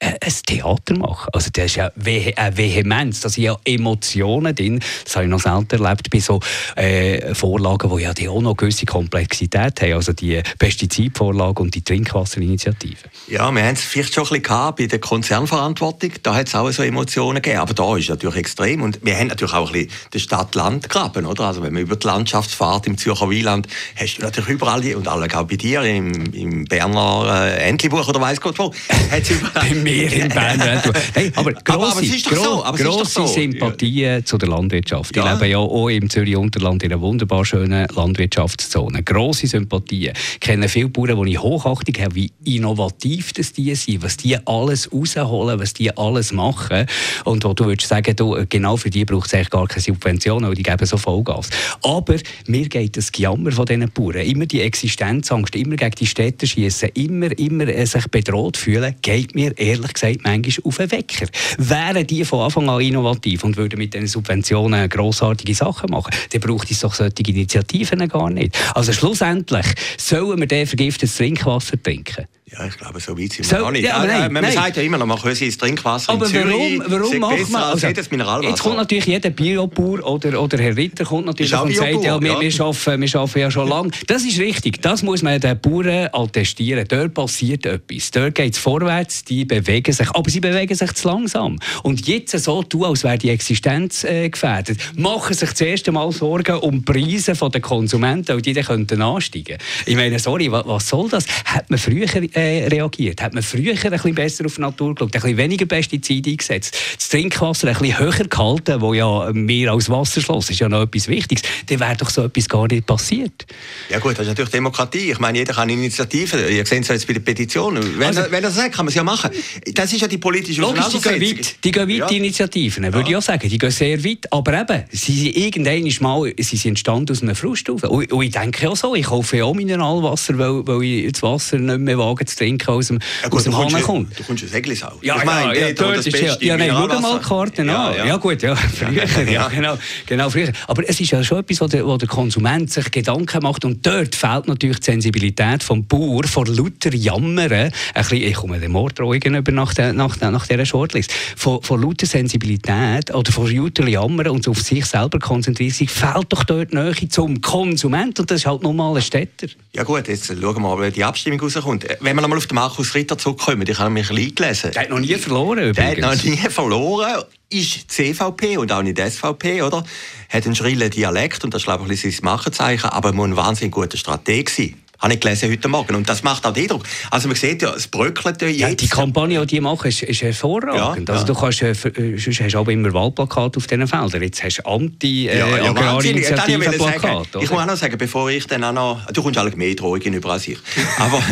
ein 0.00 0.32
Theater 0.46 0.96
machen. 0.96 1.28
Also 1.32 1.50
das 1.52 1.66
ist 1.66 1.76
ja 1.76 1.90
eine 1.96 2.56
Vehemenz, 2.56 3.20
da 3.20 3.28
sind 3.28 3.44
ja 3.44 3.56
Emotionen 3.64 4.54
drin. 4.54 4.80
Das 5.04 5.16
habe 5.16 5.24
ich 5.24 5.30
noch 5.30 5.40
selten 5.40 5.82
erlebt 5.82 6.10
bei 6.10 6.20
so 6.20 6.40
äh, 6.76 7.34
Vorlagen, 7.34 7.90
die 7.96 8.02
ja 8.02 8.14
die 8.14 8.28
auch 8.28 8.40
noch 8.40 8.56
gewisse 8.56 8.86
Komplexität 8.86 9.80
haben, 9.82 9.94
also 9.94 10.12
die 10.12 10.40
Pestizidvorlage 10.58 11.62
und 11.62 11.74
die 11.74 11.82
Trinkwasserinitiative. 11.82 12.96
Ja, 13.26 13.50
wir 13.50 13.62
haben 13.62 13.74
es 13.74 13.82
vielleicht 13.82 14.14
schon 14.14 14.24
ein 14.28 14.42
bisschen 14.42 14.74
bei 14.76 14.86
der 14.86 14.98
Konzernverantwortung, 15.00 16.12
da 16.22 16.34
hat 16.34 16.46
es 16.46 16.54
auch 16.54 16.70
so 16.70 16.82
Emotionen 16.82 17.42
gegeben, 17.42 17.60
aber 17.60 17.74
da 17.74 17.96
ist 17.96 18.04
es 18.04 18.08
natürlich 18.10 18.36
extrem 18.36 18.82
und 18.82 19.04
wir 19.04 19.16
haben 19.16 19.28
natürlich 19.28 19.54
auch 19.54 19.68
ein 19.68 19.72
bisschen 19.72 19.90
den 20.14 20.20
Stadt-Land-Graben, 20.20 21.26
oder? 21.26 21.44
Also 21.44 21.62
wenn 21.62 21.72
man 21.72 21.82
über 21.82 21.96
die 21.96 22.06
Landschaft 22.06 22.50
fährt 22.50 22.86
im 22.86 22.96
Zürcher 22.96 23.30
Wieland, 23.30 23.66
hast 23.96 24.18
du 24.18 24.22
natürlich 24.22 24.50
überall, 24.50 24.78
und 24.94 25.08
alle 25.08 25.26
auch 25.34 25.44
bei 25.44 25.56
dir 25.56 25.82
im, 25.82 26.32
im 26.32 26.64
Berner 26.64 27.48
äh, 27.48 27.68
Entlebuch 27.68 28.08
oder 28.08 28.20
weiss 28.20 28.40
Gott 28.40 28.58
wo, 28.58 28.72
hat 29.10 29.28
überall 29.30 29.74
mehr 29.88 30.12
in 30.12 30.28
Bern. 30.28 30.60
hey, 31.14 31.32
aber 31.34 31.52
grosse, 31.52 32.04
so. 32.04 32.62
grosse 32.62 33.10
so. 33.10 33.26
Sympathien 33.26 34.24
zu 34.24 34.38
der 34.38 34.48
Landwirtschaft. 34.48 35.16
Ja. 35.16 35.24
Ich 35.24 35.32
lebe 35.32 35.50
ja 35.50 35.58
auch 35.58 35.88
im 35.88 36.08
Zürich-Unterland 36.08 36.82
in 36.82 36.92
einer 36.92 37.00
wunderbar 37.00 37.44
schönen 37.44 37.86
Landwirtschaftszone. 37.94 39.02
Grosse 39.02 39.46
Sympathien. 39.46 40.14
Ich 40.34 40.40
kenne 40.40 40.68
viele 40.68 40.88
Bauern, 40.88 41.24
die 41.24 41.32
ich 41.32 41.42
Hochachtung 41.42 41.94
habe, 42.02 42.14
wie 42.14 42.30
innovativ 42.44 43.32
das 43.32 43.52
die 43.52 43.74
sind, 43.74 44.02
was 44.02 44.16
die 44.16 44.36
alles 44.46 44.90
rausholen, 44.92 45.60
was 45.60 45.74
die 45.74 45.96
alles 45.96 46.32
machen. 46.32 46.86
Und 47.24 47.44
wo 47.44 47.54
du 47.54 47.66
würdest 47.66 47.88
sagen, 47.88 48.14
du, 48.16 48.44
genau 48.48 48.76
für 48.76 48.90
die 48.90 49.04
braucht 49.04 49.28
es 49.28 49.34
eigentlich 49.34 49.50
gar 49.50 49.66
keine 49.66 49.82
Subventionen, 49.82 50.48
weil 50.48 50.56
die 50.56 50.62
geben 50.62 50.86
so 50.86 50.96
Vollgas. 50.96 51.50
Aber 51.82 52.16
mir 52.46 52.68
geht 52.68 52.96
das 52.96 53.12
Gejammer 53.12 53.52
von 53.52 53.66
diesen 53.66 53.90
Bauern, 53.90 54.16
immer 54.16 54.46
die 54.46 54.60
Existenzangst, 54.60 55.54
immer 55.56 55.76
gegen 55.76 55.94
die 55.94 56.06
Städte 56.06 56.46
schießen, 56.46 56.90
immer, 56.94 57.36
immer 57.38 57.68
äh, 57.68 57.86
sich 57.86 58.06
bedroht 58.08 58.56
fühlen, 58.56 58.94
geht 59.02 59.34
mir 59.34 59.56
ehrlich 59.58 59.77
ehrlich 59.78 59.94
gesagt 59.94 60.20
manchmal 60.24 60.66
auf 60.66 60.76
den 60.76 60.90
Wecker. 60.90 61.26
Wären 61.58 62.06
die 62.06 62.24
von 62.24 62.40
Anfang 62.40 62.68
an 62.68 62.80
innovativ 62.80 63.44
und 63.44 63.56
würden 63.56 63.78
mit 63.78 63.94
diesen 63.94 64.06
Subventionen 64.06 64.88
grossartige 64.88 65.54
Sachen 65.54 65.90
machen, 65.90 66.14
dann 66.30 66.40
braucht 66.40 66.70
es 66.70 66.80
doch 66.80 66.94
solche 66.94 67.22
Initiativen 67.26 68.08
gar 68.08 68.30
nicht. 68.30 68.56
Also 68.74 68.92
schlussendlich 68.92 69.66
sollen 69.96 70.38
wir 70.40 70.46
den 70.46 70.66
vergiftetes 70.66 71.16
Trinkwasser 71.16 71.82
trinken. 71.82 72.26
Ja, 72.50 72.64
ich 72.66 72.78
glaube, 72.78 72.98
so 72.98 73.12
weit 73.18 73.32
sind 73.32 73.50
wir 73.50 73.58
so, 73.58 73.64
noch 73.64 73.70
nicht. 73.72 73.84
Ja, 73.84 74.06
nein, 74.06 74.32
man 74.32 74.42
nein. 74.42 74.52
sagt 74.52 74.76
ja 74.78 74.82
immer 74.82 74.96
noch, 74.96 75.04
man 75.04 75.20
könnte 75.20 75.44
das 75.44 75.58
Trinkwasser 75.58 76.12
aber 76.12 76.24
in 76.26 76.32
Zürich 76.32 76.78
warum, 76.78 76.84
warum 76.86 77.18
macht 77.18 77.50
man, 77.50 77.62
also, 77.62 77.86
jedes 77.86 78.10
Mineralwasser. 78.10 78.48
Jetzt 78.48 78.62
kommt 78.62 78.76
natürlich 78.76 79.04
jeder 79.04 79.28
Biobauer 79.28 80.02
oder, 80.06 80.40
oder 80.40 80.56
Herr 80.56 80.74
Ritter 80.74 81.04
kommt 81.04 81.26
natürlich 81.26 81.52
und 81.52 81.74
sagt, 81.74 81.92
ja, 82.02 82.20
wir, 82.20 82.32
ja. 82.32 82.40
wir, 82.40 82.64
arbeiten, 82.64 83.02
wir 83.02 83.16
arbeiten 83.20 83.38
ja 83.38 83.50
schon 83.50 83.68
lange. 83.68 83.90
Das 84.06 84.24
ist 84.24 84.38
richtig, 84.38 84.80
das 84.80 85.02
muss 85.02 85.22
man 85.22 85.38
den 85.40 85.60
Bauern 85.60 86.08
attestieren. 86.10 86.86
Dort 86.88 87.12
passiert 87.12 87.66
etwas, 87.66 88.10
dort 88.12 88.34
geht 88.34 88.54
es 88.54 88.58
vorwärts, 88.58 89.24
die 89.24 89.44
bewegen 89.44 89.92
sich, 89.92 90.08
aber 90.14 90.30
sie 90.30 90.40
bewegen 90.40 90.74
sich 90.74 90.92
zu 90.94 91.08
langsam. 91.08 91.58
Und 91.82 92.06
jetzt 92.08 92.38
so 92.38 92.62
tun, 92.62 92.84
als 92.84 93.04
wäre 93.04 93.18
die 93.18 93.28
Existenz 93.28 94.04
äh, 94.04 94.30
gefährdet, 94.30 94.78
machen 94.96 95.34
sich 95.34 95.50
das 95.50 95.60
erste 95.60 95.92
Mal 95.92 96.10
Sorgen 96.12 96.56
um 96.56 96.82
die 96.82 96.92
Preise 96.92 97.34
der 97.34 97.60
Konsumenten, 97.60 98.28
weil 98.28 98.42
die 98.42 98.54
dann 98.54 98.64
könnten 98.64 99.02
ansteigen. 99.02 99.58
Ich 99.84 99.96
meine, 99.96 100.18
sorry, 100.18 100.50
was, 100.50 100.66
was 100.66 100.88
soll 100.88 101.10
das? 101.10 101.26
Hat 101.44 101.68
man 101.68 101.78
früher 101.78 102.06
äh, 102.38 102.68
reagiert? 102.68 103.22
Hat 103.22 103.34
man 103.34 103.42
früher 103.42 103.72
ein 103.72 103.90
bisschen 103.90 104.14
besser 104.14 104.46
auf 104.46 104.54
die 104.54 104.60
Natur 104.60 104.94
geschaut, 104.94 105.14
ein 105.14 105.20
bisschen 105.20 105.36
weniger 105.36 105.66
Pestizide 105.66 106.30
eingesetzt, 106.30 106.76
das 106.96 107.08
Trinkwasser 107.08 107.68
ein 107.68 107.74
bisschen 107.74 107.98
höher 107.98 108.26
gehalten, 108.28 108.80
wo 108.80 108.94
ja 108.94 109.30
mehr 109.32 109.72
als 109.72 109.90
Wasserschloss 109.90 110.50
ist 110.50 110.60
ja 110.60 110.68
noch 110.68 110.82
etwas 110.82 111.08
Wichtiges, 111.08 111.42
dann 111.66 111.80
wäre 111.80 111.96
doch 111.96 112.10
so 112.10 112.24
etwas 112.24 112.48
gar 112.48 112.66
nicht 112.66 112.86
passiert. 112.86 113.46
Ja 113.90 113.98
gut, 113.98 114.12
das 114.12 114.20
ist 114.20 114.28
natürlich 114.28 114.50
Demokratie. 114.50 115.10
Ich 115.10 115.18
meine, 115.18 115.38
jeder 115.38 115.54
kann 115.54 115.68
Initiativen. 115.68 116.40
Ihr 116.48 116.64
seht 116.64 116.82
es 116.82 116.88
jetzt 116.88 117.06
bei 117.06 117.12
der 117.12 117.20
Petition. 117.20 117.78
Wenn, 117.98 118.08
also, 118.08 118.20
er, 118.20 118.30
wenn 118.30 118.44
er 118.44 118.50
sagt, 118.50 118.74
kann 118.74 118.84
man 118.84 118.88
es 118.90 118.94
ja 118.94 119.02
machen. 119.02 119.30
Das 119.74 119.92
ist 119.92 120.00
ja 120.00 120.08
die 120.08 120.18
politische 120.18 120.60
Logisch, 120.60 120.88
die 120.88 121.00
gehen 121.00 121.20
weit, 121.20 121.64
die, 121.64 121.70
gehen 121.70 121.88
weit, 121.88 121.96
ja. 121.96 122.06
die 122.06 122.16
Initiativen, 122.16 122.84
würde 122.84 123.00
ja. 123.00 123.08
ich 123.08 123.16
auch 123.16 123.22
sagen. 123.22 123.48
Die 123.48 123.58
gehen 123.58 123.70
sehr 123.70 124.02
weit. 124.04 124.32
Aber 124.32 124.60
eben, 124.60 124.84
sie 124.90 125.12
sind 125.12 125.36
irgendwann 125.36 125.88
mal 126.00 126.32
sie 126.38 126.56
sind 126.56 126.70
entstanden 126.70 127.12
aus 127.12 127.22
einem 127.22 127.34
Frust. 127.34 127.68
Und, 127.68 127.84
und 127.84 128.22
ich 128.22 128.30
denke 128.30 128.68
auch 128.68 128.76
so, 128.76 128.94
ich 128.94 129.06
kaufe 129.06 129.38
ja 129.38 129.44
auch 129.44 129.54
Mineralwasser, 129.54 130.38
weil, 130.38 130.66
weil 130.66 130.82
ich 130.82 131.12
das 131.12 131.22
Wasser 131.22 131.58
nicht 131.58 131.78
mehr 131.78 131.98
wage 131.98 132.24
zu 132.28 132.36
trinken, 132.36 132.68
aus 132.68 132.88
dem, 132.88 132.98
ja, 133.22 133.28
gut, 133.28 133.38
aus 133.38 133.44
dem 133.44 133.56
Hahn 133.56 133.82
kommt. 133.82 134.18
Du 134.18 134.22
kommst 134.22 134.44
ein 134.44 134.48
Seglisau. 134.48 134.92
Ja, 135.02 135.16
ich 135.16 135.24
meine, 135.24 135.58
ja, 135.58 135.68
ja, 135.68 135.72
dort 135.72 136.06
ist 136.06 136.20
ja, 136.20 136.36
ja 136.40 136.56
nein, 136.56 136.70
schau 136.70 137.00
mal 137.00 137.20
Karten 137.20 137.68
ja, 137.68 137.94
ja. 137.94 138.06
ja 138.06 138.16
gut, 138.16 138.42
ja, 138.42 138.54
früher, 138.78 139.28
ja, 139.28 139.48
genau, 139.48 139.78
genau, 140.06 140.30
früher. 140.30 140.52
Aber 140.66 140.88
es 140.88 141.00
ist 141.00 141.10
ja 141.10 141.22
schon 141.22 141.38
etwas, 141.38 141.60
wo 141.60 141.66
der, 141.66 141.86
wo 141.86 141.96
der 141.96 142.08
Konsument 142.08 142.70
sich 142.70 142.90
Gedanken 142.90 143.42
macht 143.42 143.64
und 143.64 143.84
dort 143.86 144.14
fehlt 144.14 144.48
natürlich 144.48 144.80
die 144.80 144.84
Sensibilität 144.84 145.62
vom 145.62 145.84
Bauer 145.86 146.24
vor 146.24 146.46
lauter 146.46 146.94
Jammern, 146.94 147.52
ein 147.52 147.72
bisschen, 147.94 148.22
ich 148.22 148.34
komme 148.34 148.58
den 148.58 148.72
Morddrohungen 148.72 149.34
über 149.34 149.52
nach, 149.52 149.74
der, 149.74 149.92
nach, 149.92 150.18
nach 150.20 150.46
dieser 150.46 150.66
Shortlist, 150.66 151.12
von, 151.36 151.62
von 151.62 151.82
lauter 151.82 152.06
Sensibilität 152.06 153.14
oder 153.14 153.32
von 153.32 153.54
lauter 153.54 153.86
Jammern 153.86 154.28
und 154.28 154.48
auf 154.48 154.60
sich 154.60 154.84
selber 154.84 155.18
konzentrieren, 155.18 155.72
fehlt 155.72 156.26
doch 156.28 156.44
dort 156.44 156.72
Nähe 156.72 157.08
zum 157.08 157.40
Konsument 157.40 158.18
und 158.20 158.30
das 158.30 158.40
ist 158.40 158.46
halt 158.46 158.62
normal 158.62 158.96
ein 158.96 159.02
Städter. 159.02 159.48
Ja 159.72 159.82
gut, 159.82 160.08
jetzt 160.08 160.26
schauen 160.26 160.40
wir 160.40 160.60
mal, 160.60 160.80
wie 160.80 160.90
die 160.90 161.04
Abstimmung 161.04 161.40
rauskommt. 161.40 161.86
Wenn 162.00 162.16
wir 162.18 162.22
nochmal 162.22 162.38
auf 162.38 162.46
den 162.46 162.56
Markus 162.56 162.94
Ritter 162.94 163.16
zurückkommen, 163.16 163.64
ich 163.66 163.78
habe 163.78 163.90
mich 163.90 164.10
ein 164.10 164.34
gelesen. 164.34 164.72
Der 164.72 164.82
hat 164.82 164.90
noch 164.90 164.98
nie 164.98 165.14
verloren 165.14 165.58
übrigens. 165.58 165.76
Der 165.76 166.08
hat 166.10 166.16
noch 166.16 166.24
nie 166.24 166.36
verloren 166.36 167.24
ist 167.50 167.98
die 167.98 168.12
CVP 168.12 168.58
und 168.58 168.70
auch 168.72 168.82
nicht 168.82 168.98
die 168.98 169.10
SVP, 169.10 169.62
oder? 169.62 169.82
Hat 170.28 170.44
einen 170.44 170.54
schrillen 170.54 170.90
Dialekt 170.90 171.44
und 171.44 171.54
das 171.54 171.62
ist, 171.62 171.66
glaube 171.66 171.92
ich, 171.92 172.00
sein 172.00 172.14
Machenzeichen, 172.22 172.90
aber 172.90 173.12
muss 173.12 173.28
ein 173.28 173.36
wahnsinnig 173.36 173.72
guter 173.72 173.96
Strateg 173.96 174.50
sein. 174.50 174.74
Habe 174.98 175.14
ich 175.14 175.20
gelesen 175.20 175.50
heute 175.50 175.68
Morgen. 175.68 175.94
Und 175.94 176.06
das 176.08 176.24
macht 176.24 176.44
auch 176.44 176.52
den 176.52 176.64
Eindruck. 176.64 176.82
Also 177.10 177.28
man 177.28 177.36
sieht 177.36 177.62
ja, 177.62 177.72
es 177.72 177.86
bröckelt 177.86 178.42
ja 178.42 178.48
jetzt. 178.48 178.80
die 178.80 178.88
Kampagne, 178.88 179.38
die 179.40 179.46
die 179.46 179.60
machen, 179.60 179.86
ist, 179.88 180.02
ist 180.02 180.22
hervorragend. 180.22 181.08
Ja, 181.08 181.14
also 181.14 181.26
ja. 181.26 181.32
du 181.32 181.34
kannst, 181.34 181.62
äh, 181.62 181.70
äh, 181.70 182.18
sonst 182.18 182.40
hast 182.40 182.54
du 182.54 182.58
auch 182.58 182.66
immer 182.66 182.92
Wahlplakate 182.92 183.58
auf 183.58 183.68
diesen 183.68 183.86
Feldern. 183.86 184.22
Jetzt 184.22 184.42
hast 184.42 184.58
du 184.58 184.68
Anti-Agrarinitiative-Plakate. 184.68 187.38
Äh, 187.38 187.44
ich 187.44 187.50
muss 187.50 187.60
auch 187.60 187.66
noch 187.66 187.76
sagen, 187.76 187.96
bevor 187.96 188.28
ich 188.30 188.48
dann 188.48 188.64
auch 188.64 188.72
noch... 188.72 189.06
Du 189.12 189.22
kommst 189.22 189.38
alle 189.38 189.54
mehr 189.54 189.76
Drohungen 189.76 190.14
über 190.14 190.32
als 190.32 190.48
ich. 190.48 190.58
Aber 190.98 191.18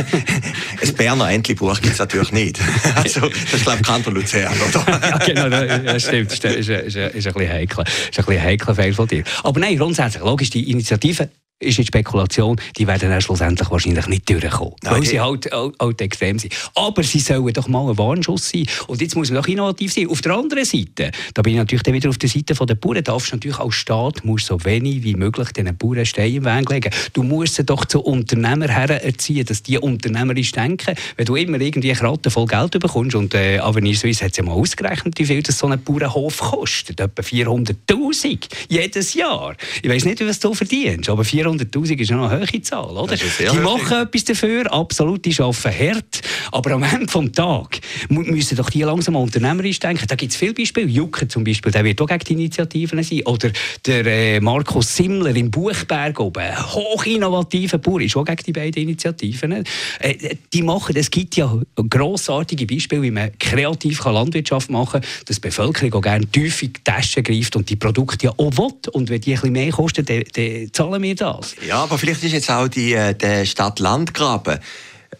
ein 0.82 0.94
Berner 0.94 1.28
Entlebuch 1.30 1.80
gibt 1.80 1.94
es 1.94 1.99
natürlich 1.99 2.30
nicht. 2.30 2.61
also, 2.94 3.28
das 3.28 3.52
ist, 3.52 3.64
glaube 3.64 3.80
ich, 3.80 3.87
Kanton 3.87 4.14
Luzern, 4.14 4.54
oder? 4.68 4.85
ja, 4.88 5.18
genau, 5.18 5.49
das 5.49 6.04
stimmt. 6.04 6.30
Das 6.30 6.54
ist, 6.54 6.68
ist, 6.68 6.70
ist, 6.94 6.96
ist 6.96 7.26
ein 7.26 7.32
bisschen 7.32 7.52
heikel. 7.52 7.82
Das 7.85 7.94
ist 7.94 8.16
ein 8.18 8.25
bisschen 8.26 8.42
heikel 8.42 8.76
Fehl 8.76 8.94
von 8.94 9.08
dir. 9.08 9.25
Aber 9.42 9.58
nein, 9.58 9.76
grundsätzlich, 9.76 10.23
logisch, 10.23 10.50
die 10.50 10.70
Initiative 10.70 11.28
ist 11.58 11.78
eine 11.78 11.86
Spekulation, 11.86 12.60
die 12.76 12.86
werden 12.86 13.08
dann 13.08 13.20
schlussendlich 13.20 13.70
wahrscheinlich 13.70 14.06
nicht 14.08 14.28
durchkommen. 14.28 14.75
Nein, 14.82 14.94
weil 14.94 15.04
sie 15.04 15.20
halt, 15.20 15.50
halt, 15.52 16.00
extrem 16.02 16.38
sind. 16.38 16.54
Aber 16.75 17.02
sie 17.02 17.18
sollen 17.18 17.52
doch 17.52 17.66
mal 17.66 17.88
ein 17.88 17.96
Warnschuss 17.96 18.50
sein. 18.50 18.66
Und 18.88 19.00
jetzt 19.00 19.16
muss 19.16 19.30
man 19.30 19.42
doch 19.42 19.48
innovativ 19.48 19.92
sein. 19.92 20.08
Auf 20.08 20.20
der 20.20 20.32
anderen 20.32 20.66
Seite, 20.66 21.10
da 21.32 21.42
bin 21.42 21.54
ich 21.54 21.58
natürlich 21.58 21.82
dann 21.82 21.94
wieder 21.94 22.10
auf 22.10 22.18
der 22.18 22.28
Seite 22.28 22.54
der 22.54 22.75
Bauern, 22.75 23.02
darfst 23.02 23.32
du 23.32 23.36
natürlich 23.36 23.58
als 23.58 23.75
Staat 23.75 24.25
musst 24.25 24.46
so 24.46 24.62
wenig 24.64 25.02
wie 25.02 25.14
möglich 25.14 25.48
diesen 25.52 25.76
Bauern 25.76 26.04
Steine 26.04 26.36
im 26.36 26.44
Weg 26.44 26.70
legen. 26.70 26.90
Du 27.14 27.22
musst 27.22 27.54
sie 27.54 27.64
doch 27.64 27.86
zu 27.86 28.00
Unternehmer 28.00 28.68
hererziehen, 28.68 29.46
dass 29.46 29.62
die 29.62 29.78
unternehmerisch 29.78 30.52
denken. 30.52 30.94
Wenn 31.16 31.25
du 31.25 31.36
immer 31.36 31.60
irgendwie 31.60 31.90
eine 31.90 31.98
Kratte 31.98 32.30
voll 32.30 32.46
Geld 32.46 32.78
bekommst, 32.78 33.14
und 33.14 33.34
äh, 33.34 33.58
Avenir 33.58 33.96
Suisse 33.96 34.25
hat 34.25 34.32
es 34.32 34.36
ja 34.36 34.44
mal 34.44 34.52
ausgerechnet, 34.52 35.18
wie 35.18 35.25
viel 35.25 35.42
das 35.42 35.58
so 35.58 35.66
ein 35.68 35.82
Bauernhof 35.82 36.38
kostet. 36.38 37.00
Etwa 37.00 37.22
400'000 37.22 38.48
jedes 38.68 39.14
Jahr. 39.14 39.54
Ich 39.82 39.88
weiß 39.88 40.04
nicht, 40.04 40.26
was 40.26 40.38
du 40.40 40.52
verdienst, 40.52 41.08
aber 41.08 41.25
400'000 41.47 42.00
ist 42.00 42.11
ja 42.11 42.17
noch 42.17 42.31
eine 42.31 42.47
hohe 42.47 42.62
Zahl, 42.62 42.97
oder? 42.97 43.17
Die 43.17 43.59
machen 43.59 44.03
etwas 44.03 44.25
dafür, 44.25 44.73
absolut, 44.73 45.25
die 45.25 45.35
arbeiten 45.41 45.95
hart, 45.95 46.21
aber 46.53 46.73
am 46.73 46.83
Ende 46.83 47.07
des 47.07 47.33
Tages 47.33 47.81
müssen 48.09 48.57
doch 48.57 48.71
die 48.71 48.83
langsam 48.83 49.17
unternehmerisch 49.17 49.79
denken. 49.79 50.07
Da 50.07 50.15
gibt 50.15 50.33
es 50.33 50.38
viele 50.38 50.55
Beispiele. 50.55 50.87
Jucker 50.87 51.29
zum 51.29 51.45
Beispiel, 51.45 51.73
der 51.73 51.85
wird 51.85 52.00
auch 52.00 52.07
gegen 52.07 52.25
die 52.25 52.33
Initiativen 52.33 53.03
sein. 53.03 53.23
Oder 53.25 53.50
der 53.85 54.07
äh, 54.07 54.41
Markus 54.41 54.97
Simmler 54.97 55.35
im 55.35 55.50
Buchberg 55.50 56.19
oben, 56.21 56.57
hoch 56.73 57.05
innovativer 57.07 57.79
Bauer, 57.79 58.00
ist 58.00 58.17
auch 58.17 58.25
gegen 58.25 58.43
die 58.47 58.53
beiden 58.53 58.83
Initiativen. 58.83 59.65
Äh, 60.00 60.37
die 60.53 60.62
machen, 60.62 60.97
es 60.97 61.11
gibt 61.11 61.37
ja 61.37 61.61
grossartige 61.88 62.67
Beispiele, 62.67 63.03
wie 63.03 63.11
man 63.11 63.31
kreativ 63.38 64.00
kann 64.00 64.15
Landwirtschaft 64.15 64.71
machen 64.71 65.00
kann, 65.00 65.11
dass 65.26 65.37
die 65.37 65.41
Bevölkerung 65.41 65.95
auch 65.95 66.03
gerne 66.03 66.26
tief 66.26 66.62
in 66.62 66.73
die 66.73 66.85
Tasche 66.85 67.23
greift 67.23 67.57
und 67.57 67.69
die 67.69 67.76
Produkte 67.76 68.26
ja 68.26 68.33
auch 68.37 68.57
will. 68.57 68.73
Und 68.93 69.09
wenn 69.11 69.21
die 69.21 69.33
ein 69.33 69.41
bisschen 69.41 69.53
mehr 69.53 69.71
kosten, 69.71 70.05
dann, 70.05 70.25
dann 70.35 70.69
zahlen 70.73 71.03
wir 71.03 71.15
das 71.15 71.36
das. 71.40 71.55
Ja, 71.66 71.83
aber 71.83 71.99
vielleicht 71.99 72.23
ist 72.25 72.33
jetzt 72.33 72.50
auch 72.50 72.69
die, 72.69 72.95
äh, 72.95 73.14
der 73.14 73.45
Stadt-Land-Graben 73.45 74.59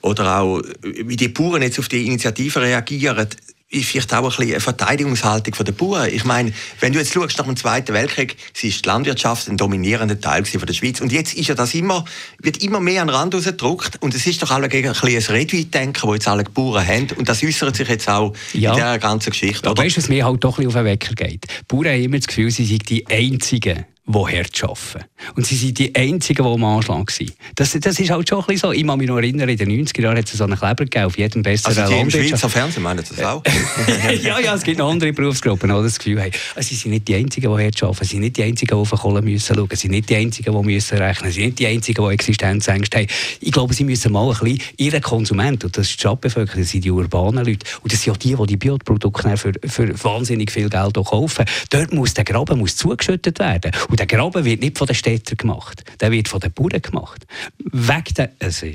oder 0.03 0.41
auch, 0.41 0.63
wie 0.83 1.17
die 1.17 1.29
Bauern 1.29 1.63
jetzt 1.63 1.79
auf 1.79 1.89
die 1.89 2.07
Initiative 2.07 2.61
reagieren, 2.61 3.29
ist 3.69 3.87
vielleicht 3.87 4.15
auch 4.15 4.23
ein 4.23 4.29
bisschen 4.29 4.51
eine 4.53 4.61
Verteidigungshaltung 4.61 5.65
der 5.65 5.73
Bauern. 5.73 6.09
Ich 6.13 6.25
meine, 6.25 6.53
wenn 6.81 6.93
du 6.93 7.01
jetzt 7.01 7.13
schaust 7.13 7.37
nach 7.39 7.47
dem 7.47 7.57
Zweiten 7.57 7.93
Weltkrieg, 7.95 8.37
sie 8.53 8.69
ist 8.69 8.85
die 8.85 8.89
Landwirtschaft 8.89 9.49
ein 9.49 9.57
dominierender 9.57 10.21
Teil 10.21 10.45
von 10.45 10.67
der 10.67 10.73
Schweiz. 10.73 11.01
Und 11.01 11.11
jetzt 11.11 11.35
ist 11.35 11.49
ja 11.49 11.55
das 11.57 11.75
immer, 11.75 12.05
wird 12.41 12.63
immer 12.63 12.79
mehr 12.79 13.03
an 13.03 13.09
den 13.09 13.17
Rand 13.17 13.35
rausgedrückt. 13.35 14.01
Und 14.01 14.15
es 14.15 14.25
ist 14.27 14.43
doch 14.43 14.53
alle 14.53 14.69
gegen 14.69 14.89
ein 14.89 14.95
bisschen 14.95 15.35
ein 15.35 15.41
Redweitdenken, 15.41 16.01
das 16.07 16.15
jetzt 16.15 16.29
alle 16.29 16.45
Bauern 16.45 16.87
haben. 16.87 17.09
Und 17.17 17.29
das 17.29 17.43
äußert 17.43 17.75
sich 17.75 17.89
jetzt 17.89 18.09
auch 18.09 18.35
ja. 18.53 18.71
in 18.71 18.77
dieser 18.77 18.99
ganzen 18.99 19.31
Geschichte. 19.31 19.69
Aber 19.69 19.83
weißt 19.83 19.97
du, 19.97 20.01
was 20.01 20.09
mir 20.09 20.25
halt 20.25 20.45
doch 20.45 20.59
ein 20.59 20.67
bisschen 20.67 20.69
auf 20.69 20.75
den 20.75 20.85
Wecker 20.85 21.15
geht? 21.15 21.45
Die 21.45 21.65
Bauern 21.67 21.89
haben 21.89 22.03
immer 22.03 22.19
das 22.19 22.29
Gefühl, 22.29 22.51
sie 22.53 22.67
sind 22.67 22.89
die 22.89 23.05
Einzigen, 23.09 23.85
die 24.07 24.39
hart 24.39 24.63
arbeiten. 24.63 25.05
Und 25.35 25.47
sie 25.47 25.57
sind 25.57 25.79
die 25.79 25.95
Einzigen, 25.95 26.45
die 26.45 26.49
am 26.49 26.65
Anschlag 26.65 27.11
sind. 27.11 27.33
Das, 27.57 27.73
das 27.73 27.99
ist 27.99 28.11
halt 28.11 28.29
schon 28.29 28.39
ein 28.39 28.47
bisschen 28.47 28.71
so. 28.71 28.73
Ich 28.73 28.87
kann 28.87 28.99
mich 28.99 29.09
noch 29.09 29.17
erinnern, 29.17 29.49
in 29.49 29.57
den 29.57 29.87
90er 29.87 30.03
Jahren 30.03 30.19
hat 30.19 30.27
es 30.27 30.33
so 30.33 30.45
einen 30.45 30.57
Kleber 30.57 30.85
gegeben, 30.85 31.07
auf 31.07 31.19
jedem 31.19 31.43
besseren 31.43 31.77
also 31.77 31.95
im 31.95 32.11
Schweizer 32.11 32.49
Fernsehen 32.49 32.83
meinen 32.83 33.05
das 33.09 33.21
auch? 33.25 33.43
ja, 34.23 34.39
ja, 34.39 34.55
es 34.55 34.63
gibt 34.63 34.79
noch 34.79 34.91
andere 34.91 35.13
Berufsgruppen, 35.13 35.69
die 35.69 35.83
das 35.83 35.99
Gefühl 35.99 36.21
haben. 36.21 36.33
Also, 36.55 36.69
sie 36.69 36.77
sind 36.77 36.93
nicht 36.93 37.09
die 37.09 37.17
Einzigen, 37.17 37.57
die 37.57 37.65
hart 37.65 37.83
arbeiten. 37.83 38.05
Sie 38.05 38.11
sind 38.11 38.21
nicht 38.21 38.37
die 38.37 38.43
Einzigen, 38.45 38.75
die 38.77 38.81
auf 38.81 38.91
die 38.91 38.97
Kohle 38.97 39.23
müssen 39.23 39.57
schauen. 39.57 39.69
Sie 39.71 39.77
sind 39.77 39.91
nicht 39.91 40.09
die 40.09 40.17
Einzigen, 40.17 40.57
die 40.57 40.67
müssen 40.67 40.99
rechnen. 40.99 41.31
Sie 41.33 41.41
sind 41.41 41.47
nicht 41.47 41.59
die 41.59 41.67
Einzigen, 41.67 42.05
die 42.07 42.15
Existenzängste 42.15 42.99
haben. 42.99 43.07
Ich 43.41 43.53
glaube, 43.53 43.75
sie 43.75 43.85
müssen 43.85 44.13
mal 44.13 44.31
ein 44.31 44.39
bisschen 44.39 44.61
ihren 44.77 45.01
Konsument, 45.01 45.65
und 45.65 45.77
das 45.77 45.89
ist 45.89 45.97
die 45.97 46.01
Stadtbevölkerung, 46.01 46.63
das 46.63 46.71
sind 46.71 46.85
die 46.85 46.91
urbanen 46.91 47.45
Leute, 47.45 47.67
und 47.83 47.93
das 47.93 48.03
sind 48.03 48.13
auch 48.13 48.17
die, 48.17 48.35
die 48.35 48.47
die 48.47 48.57
Bioprodukte 48.57 49.37
für, 49.37 49.53
für 49.65 50.05
wahnsinnig 50.05 50.53
viel 50.53 50.69
Geld 50.69 50.95
kaufen. 50.95 51.45
Dort 51.71 51.93
muss 51.93 52.15
der 52.15 52.25
Graben 52.25 52.59
muss 52.59 52.77
zugeschüttet 52.77 53.39
werden. 53.39 53.73
Und 53.89 53.96
der 53.97 54.07
Graben 54.07 54.45
wird 54.45 54.61
nicht 54.61 54.79
von 54.79 54.87
den 54.87 54.95
Städtern 54.95 55.37
gemacht. 55.37 55.85
Der 56.01 56.11
wird 56.11 56.29
von 56.29 56.41
den 56.41 56.53
Bauern 56.53 56.83
gemacht. 56.83 57.27
Wegen 57.59 58.15
der, 58.17 58.33
also, 58.39 58.67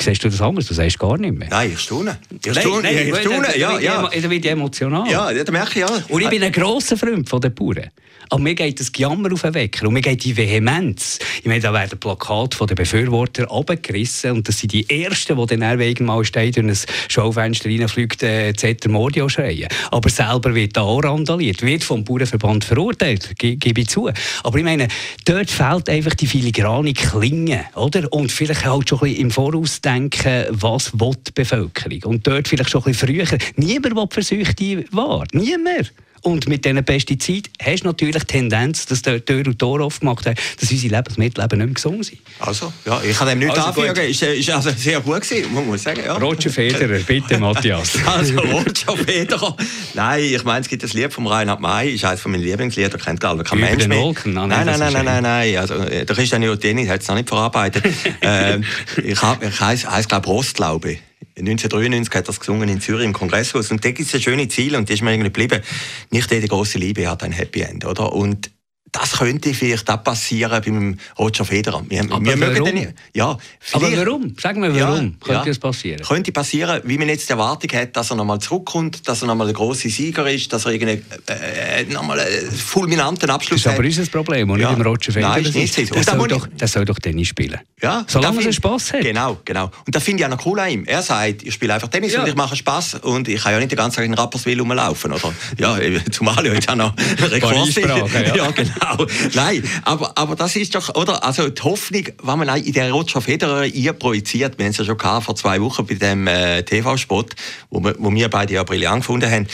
Siehst 0.00 0.22
du 0.22 0.28
das 0.28 0.40
anders? 0.40 0.66
Du 0.66 0.74
sagst 0.74 0.98
gar 0.98 1.16
nicht 1.16 1.36
mehr. 1.36 1.48
Nein, 1.48 1.72
ich 1.72 1.80
staune. 1.80 2.18
Ich 2.44 2.58
staune, 2.58 2.82
nein, 2.82 2.94
nein, 2.94 3.08
ich 3.08 3.16
staune. 3.20 3.58
ja, 3.58 3.78
ja. 3.78 4.08
Da 4.08 4.30
wird 4.30 4.44
emotional. 4.44 5.10
Ja, 5.10 5.32
das 5.32 5.50
merke 5.50 5.80
ich, 5.80 5.88
ja. 5.88 6.04
Und 6.08 6.22
ich 6.22 6.28
bin 6.28 6.42
ein 6.42 6.52
grosser 6.52 6.96
Freund 6.96 7.28
von 7.28 7.40
den 7.40 7.54
Bauern. 7.54 7.90
Aber 8.28 8.42
mir 8.42 8.54
geht 8.54 8.80
das 8.80 8.90
Gejammer 8.90 9.32
auf 9.32 9.42
den 9.42 9.54
Wecker 9.54 9.86
und 9.86 9.94
mir 9.94 10.00
geht 10.00 10.24
die 10.24 10.36
Vehemenz. 10.36 11.18
Ich 11.38 11.46
meine, 11.46 11.60
da 11.60 11.72
werden 11.72 11.98
Plakate 11.98 12.56
von 12.56 12.66
den 12.66 12.74
Befürwortern 12.74 13.46
abgerissen 13.46 14.32
und 14.32 14.48
das 14.48 14.58
sind 14.58 14.72
die 14.72 14.88
Ersten, 14.90 15.36
die 15.36 15.56
dann 15.56 16.04
mal 16.04 16.24
stehen 16.24 16.52
durch 16.52 16.66
ein 16.66 16.76
Schaufenster 17.08 17.68
reinfliegt, 17.68 18.22
äh, 18.22 18.52
Zeter 18.54 18.88
Mordio 18.88 19.28
schreien. 19.28 19.68
Aber 19.90 20.08
selber 20.10 20.54
wird 20.54 20.76
da 20.76 20.82
auch 20.82 21.04
randaliert, 21.04 21.62
wird 21.62 21.84
vom 21.84 22.04
Bauernverband 22.04 22.64
verurteilt, 22.64 23.38
ge 23.38 23.56
gebe 23.56 23.82
ich 23.82 23.88
zu. 23.88 24.10
Aber 24.42 24.58
ich 24.58 24.64
meine, 24.64 24.88
dort 25.24 25.50
fehlt 25.50 25.88
einfach 25.88 26.14
die 26.14 26.26
filigrane 26.26 26.94
Klinge, 26.94 27.66
oder? 27.74 28.12
Und 28.12 28.32
vielleicht 28.32 28.64
halt 28.64 28.88
schon 28.88 28.98
ein 28.98 29.04
bisschen 29.04 29.20
im 29.20 29.30
Voraus 29.30 29.80
denken, 29.86 30.46
was 30.50 30.90
will 30.94 31.28
die 31.28 31.32
Bevölkerung. 31.32 32.02
Und 32.04 32.26
dort 32.26 32.48
vielleicht 32.48 32.70
schon 32.70 32.82
ein 32.82 32.92
bisschen 32.92 33.26
früher. 33.26 33.38
Niemand 33.56 33.96
will 33.96 34.06
Versuchte 34.10 34.84
wahr. 34.90 35.24
Niemand. 35.32 35.92
Und 36.26 36.48
mit 36.48 36.64
diesen 36.64 36.84
Pestiziden 36.84 37.52
hast 37.62 37.84
du 37.84 37.86
natürlich 37.86 38.24
die 38.24 38.26
Tendenz, 38.26 38.84
dass 38.86 39.00
der 39.00 39.24
Tür 39.24 39.46
und 39.46 39.60
Tor 39.60 39.80
aufgemacht 39.80 40.26
hat, 40.26 40.36
dass 40.60 40.72
unsere 40.72 40.96
Lebensmittel 40.96 41.44
eben 41.44 41.58
nicht 41.58 41.66
mehr 41.66 41.74
gesund 41.74 42.04
sind. 42.04 42.18
Also, 42.40 42.72
ja, 42.84 43.00
ich 43.00 43.16
kann 43.16 43.28
dem 43.28 43.38
nichts 43.38 43.56
also 43.56 43.80
anfügen. 43.80 44.10
Ist, 44.10 44.22
äh, 44.24 44.34
ist 44.34 44.50
also 44.50 44.70
sehr 44.70 45.00
gut 45.00 45.20
gewesen, 45.20 45.54
man 45.54 45.64
muss 45.64 45.84
sagen. 45.84 46.00
Ja. 46.04 46.16
Roger 46.16 46.50
Federer, 46.50 46.98
bitte, 46.98 47.38
Matthias. 47.38 47.92
also, 48.04 48.40
Roger 48.40 48.96
Federer. 48.96 49.56
Nein, 49.94 50.24
ich 50.24 50.42
meine, 50.42 50.62
es 50.62 50.68
gibt 50.68 50.82
das 50.82 50.94
Lied 50.94 51.12
von 51.12 51.28
Reinhard 51.28 51.60
May, 51.60 51.94
ist 51.94 52.04
eines 52.04 52.24
meiner 52.24 52.42
Lieblingslieder, 52.42 52.98
kennt 52.98 53.20
glaube 53.20 53.44
kein 53.44 53.58
Über 53.58 53.68
Mensch 53.68 53.86
mehr. 53.86 53.98
Wolken. 53.98 54.34
Nein, 54.34 54.48
nein, 54.48 54.66
nein, 54.66 54.80
nein, 54.80 54.92
nein, 54.92 55.04
nein, 55.04 55.22
nein. 55.22 55.56
Also, 55.58 55.74
äh, 55.74 56.04
der 56.04 56.16
Christian 56.16 56.42
Jotini 56.42 56.86
hat 56.86 57.02
es 57.02 57.06
noch 57.06 57.14
nicht 57.14 57.28
verarbeitet. 57.28 57.84
äh, 58.20 58.58
ich 59.00 59.22
habe, 59.22 59.46
ich 59.46 59.60
heiße, 59.60 60.08
glaube 60.08 60.26
Rostlaube. 60.26 60.98
1993 61.38 62.14
hat 62.14 62.24
er 62.24 62.26
das 62.28 62.40
gesungen 62.40 62.68
in 62.68 62.80
Zürich 62.80 63.04
im 63.04 63.12
Kongresshaus. 63.12 63.70
Und 63.70 63.84
da 63.84 63.90
gibt 63.90 64.08
es 64.08 64.14
ein 64.14 64.22
schönes 64.22 64.48
Ziel 64.48 64.74
und 64.74 64.88
das 64.88 64.94
ist 64.94 65.02
mir 65.02 65.12
irgendwie 65.12 65.30
geblieben. 65.30 65.62
Nicht 66.10 66.30
jede 66.30 66.48
große 66.48 66.78
Liebe 66.78 67.08
hat 67.10 67.22
ein 67.22 67.32
Happy 67.32 67.60
End, 67.60 67.84
oder? 67.84 68.12
Und 68.12 68.50
das 68.98 69.12
könnte 69.12 69.54
vielleicht 69.54 69.90
auch 69.90 70.02
passieren 70.02 70.62
beim 70.64 70.98
Roger 71.18 71.44
Federer. 71.44 71.84
Wir, 71.88 72.02
Aber 72.02 72.24
wir 72.24 72.40
warum? 72.40 72.64
Den, 72.64 72.94
ja, 73.14 73.36
Aber 73.72 73.96
warum? 73.96 74.34
Sag 74.40 74.56
mir, 74.56 74.68
warum 74.68 74.76
ja, 74.76 74.96
könnte 74.98 75.32
ja, 75.32 75.44
das 75.44 75.58
passieren? 75.58 76.02
Könnte 76.02 76.32
passieren, 76.32 76.80
wie 76.84 76.98
man 76.98 77.08
jetzt 77.08 77.28
die 77.28 77.32
Erwartung 77.32 77.70
hat, 77.72 77.96
dass 77.96 78.10
er 78.10 78.16
nochmal 78.16 78.38
zurückkommt, 78.38 79.06
dass 79.08 79.22
er 79.22 79.28
nochmal 79.28 79.46
der 79.46 79.54
große 79.54 79.88
Sieger 79.88 80.30
ist, 80.30 80.52
dass 80.52 80.66
er 80.66 80.72
äh, 80.72 81.00
äh, 81.28 81.84
nochmal 81.84 82.20
einen 82.20 82.50
fulminanten 82.50 83.30
Abschluss 83.30 83.66
hat. 83.66 83.78
Das 83.78 83.84
ist 83.86 83.98
aber 83.98 84.00
unser 84.00 84.10
Problem, 84.10 84.50
und 84.50 84.60
ja. 84.60 84.70
nicht 84.70 84.78
im 84.78 84.86
Roger 84.86 85.12
Federer. 85.12 85.32
Nein, 85.32 85.44
ist 85.44 85.54
nicht. 85.54 85.94
Der 85.94 86.02
soll, 86.02 86.28
doch, 86.28 86.46
der 86.46 86.68
soll 86.68 86.84
doch 86.84 86.98
Tennis 86.98 87.28
spielen. 87.28 87.60
Ja, 87.82 88.04
Solange 88.08 88.44
er 88.44 88.52
Spass 88.52 88.92
hat. 88.92 89.02
Genau, 89.02 89.38
genau. 89.44 89.70
Und 89.84 89.94
da 89.94 90.00
finde 90.00 90.22
ich 90.22 90.26
auch 90.26 90.30
noch 90.30 90.46
cool 90.46 90.58
an 90.60 90.70
ihm. 90.70 90.84
Er 90.84 91.02
sagt, 91.02 91.42
ich 91.42 91.54
spiele 91.54 91.74
einfach 91.74 91.88
Tennis 91.88 92.12
ja. 92.12 92.22
und 92.22 92.28
ich 92.28 92.34
mache 92.34 92.56
Spass 92.56 92.94
und 92.94 93.28
ich 93.28 93.42
kann 93.42 93.52
ja 93.52 93.58
nicht 93.58 93.70
den 93.70 93.76
ganzen 93.76 93.96
Tag 93.96 94.06
in 94.06 94.14
Rapperswil 94.14 94.58
rumlaufen, 94.60 95.12
oder? 95.12 95.34
Ja, 95.58 95.78
zumal 96.10 96.46
ich 96.46 96.52
jetzt 96.54 96.68
auch 96.68 96.76
noch 96.76 96.94
Rekord 97.30 97.74
ja. 97.76 98.06
ja, 98.34 98.50
genau. 98.50 98.85
Nein, 99.34 99.62
aber, 99.82 100.16
aber 100.16 100.36
das 100.36 100.56
ist 100.56 100.74
doch, 100.74 100.94
oder? 100.94 101.24
Also 101.24 101.48
die 101.48 101.62
Hoffnung, 101.62 102.04
wenn 102.22 102.38
man 102.38 102.48
in 102.62 102.72
der 102.72 102.90
Roger 102.92 103.20
Federer 103.20 103.66
projiziert, 103.92 104.58
wir 104.58 104.64
haben 104.64 104.70
es 104.70 104.78
ja 104.78 104.84
schon 104.84 104.98
gehabt, 104.98 105.26
vor 105.26 105.36
zwei 105.36 105.60
Wochen 105.60 105.86
bei 105.86 105.94
dem 105.94 106.26
äh, 106.26 106.62
TV-Spot, 106.62 107.26
wo 107.70 107.80
wir, 107.80 107.94
wo 107.98 108.12
wir 108.12 108.28
beide 108.28 108.54
ja 108.54 108.64
brillant 108.64 109.02
gefunden 109.02 109.30
haben, 109.30 109.46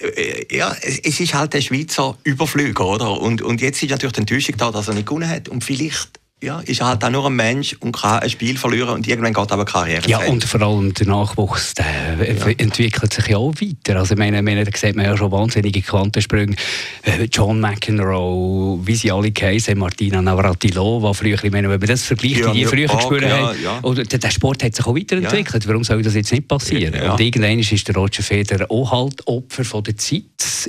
äh, 0.00 0.56
ja, 0.56 0.74
es, 0.80 0.98
es, 0.98 1.20
ist 1.20 1.34
halt 1.34 1.54
der 1.54 1.60
Schweizer 1.60 2.16
Überflüger, 2.24 2.86
oder? 2.86 3.20
Und, 3.20 3.42
und 3.42 3.60
jetzt 3.60 3.82
ist 3.82 3.90
natürlich 3.90 4.14
die 4.14 4.20
Enttäuschung 4.20 4.56
da, 4.56 4.70
dass 4.70 4.88
er 4.88 4.94
nicht 4.94 5.06
gewonnen 5.06 5.28
hat. 5.28 5.48
Und 5.48 5.62
vielleicht 5.64 6.21
ja, 6.42 6.60
ist 6.60 6.80
er 6.80 6.88
halt 6.88 7.04
auch 7.04 7.10
nur 7.10 7.26
ein 7.26 7.36
Mensch 7.36 7.76
und 7.80 7.92
kann 7.92 8.18
ein 8.18 8.28
Spiel 8.28 8.58
verlieren 8.58 8.88
und 8.90 9.06
irgendwann 9.06 9.32
geht 9.32 9.52
aber 9.52 9.64
Karriere. 9.64 10.08
Ja, 10.08 10.18
und 10.18 10.44
vor 10.44 10.60
allem 10.60 10.92
der 10.92 11.06
Nachwuchs 11.06 11.74
der 11.74 11.86
ja. 12.18 12.46
entwickelt 12.58 13.12
sich 13.12 13.28
ja 13.28 13.36
auch 13.36 13.54
weiter. 13.60 13.98
Also, 13.98 14.14
ich 14.14 14.18
meine, 14.18 14.42
meine, 14.42 14.64
da 14.64 14.76
sieht 14.76 14.96
man 14.96 15.04
ja 15.04 15.16
schon 15.16 15.30
wahnsinnige 15.30 15.80
Quantensprünge. 15.82 16.56
Äh, 17.02 17.28
John 17.32 17.60
McEnroe, 17.60 18.80
wie 18.84 18.94
sie 18.96 19.12
alle 19.12 19.32
heißen, 19.40 19.78
Martina 19.78 20.20
Navratilova, 20.20 21.12
früher, 21.12 21.42
ich 21.42 21.52
meine, 21.52 21.70
wenn 21.70 21.78
man 21.78 21.88
das 21.88 22.02
vergleicht, 22.02 22.40
ja, 22.40 22.52
die 22.52 22.64
früher 22.64 22.88
gespielt 22.88 23.22
ja, 23.22 23.48
haben, 23.48 23.62
ja. 23.62 23.78
Und 23.82 24.12
der, 24.12 24.30
Sport 24.30 24.64
hat 24.64 24.74
sich 24.74 24.84
auch 24.84 24.96
weiterentwickelt. 24.96 25.68
Warum 25.68 25.84
soll 25.84 26.02
das 26.02 26.14
jetzt 26.14 26.32
nicht 26.32 26.48
passieren? 26.48 26.94
Und 27.08 27.20
irgendwann 27.20 27.60
ist 27.60 27.86
der 27.86 27.94
Roger 27.94 28.22
Federer 28.22 28.68
auch 28.68 28.90
halt 28.90 29.26
Opfer 29.26 29.64
von 29.64 29.84
der 29.84 29.96
Zeit, 29.96 30.22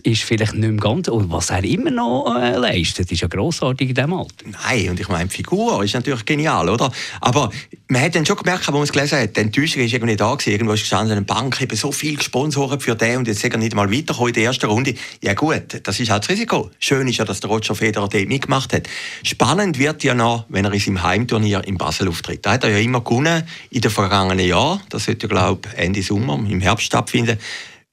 ist 0.04 0.24
vielleicht 0.24 0.54
nicht 0.54 0.70
mehr 0.70 0.80
ganz, 0.80 1.08
und 1.08 1.32
was 1.32 1.50
er 1.50 1.64
immer 1.64 1.90
noch 1.90 2.36
äh, 2.40 2.58
leistet, 2.58 3.12
ist 3.12 3.22
ja 3.22 3.28
grossartig 3.28 3.90
in 3.90 3.96
diesem 3.96 4.14
Alter. 4.14 4.46
Nein, 4.46 4.90
und 4.90 5.00
ich 5.00 5.08
meine, 5.08 5.30
Figur 5.30 5.63
Uhr 5.64 5.84
ist 5.84 5.94
natürlich 5.94 6.26
genial, 6.26 6.70
oder? 6.70 6.92
Aber 7.22 7.50
man 7.88 8.02
hat 8.02 8.16
dann 8.16 8.26
schon 8.26 8.38
gemerkt, 8.38 8.68
als 8.68 8.74
man 8.74 8.84
es 8.84 8.92
gelesen 8.92 9.20
hat, 9.20 9.36
die 9.36 9.42
Enttäuschung 9.42 9.82
ist 9.84 9.94
irgendwie 9.94 10.16
da 10.16 10.34
gewesen. 10.34 10.52
Irgendwo 10.52 10.74
ist 10.74 10.82
gestanden, 10.82 11.12
eine 11.18 11.26
Bank 11.26 11.62
eben 11.62 11.76
so 11.76 11.92
viel 11.92 12.18
gesponsert 12.18 12.82
für 12.84 12.96
den 12.96 13.18
und 13.18 13.28
jetzt 13.28 13.42
sagen 13.42 13.60
nicht 13.60 13.76
mal 13.76 13.92
weiterkommen 13.92 14.30
in 14.30 14.34
der 14.34 14.44
ersten 14.44 14.66
Runde. 14.66 14.96
Ja 15.22 15.34
gut, 15.34 15.82
das 15.84 16.00
ist 16.00 16.10
halt 16.10 16.24
das 16.24 16.30
Risiko. 16.30 16.72
Schön 16.80 17.08
ist 17.08 17.18
ja, 17.18 17.26
dass 17.26 17.40
der 17.40 17.50
Roger 17.50 17.76
Federer 17.76 18.08
dort 18.08 18.28
mitgemacht 18.28 18.74
hat. 18.74 18.88
Spannend 19.24 19.80
wird 19.80 20.04
ja 20.04 20.14
noch, 20.14 20.46
wenn 20.50 20.66
er 20.66 20.74
in 20.74 20.80
seinem 20.80 21.04
Heimturnier 21.04 21.64
in 21.66 21.78
Basel 21.78 22.08
auftritt. 22.08 22.46
Da 22.46 22.54
hat 22.54 22.64
er 22.64 22.72
ja 22.72 22.80
immer 22.80 23.02
gewonnen 23.02 23.44
in 23.70 23.82
den 23.82 23.92
vergangenen 23.92 24.46
Jahren. 24.46 24.82
Das 24.90 25.06
sollte, 25.06 25.28
glaube 25.28 25.70
ich, 25.72 25.80
Ende 25.80 26.02
Sommer, 26.02 26.36
im 26.36 26.62
Herbst 26.62 26.86
stattfinden. 26.86 27.38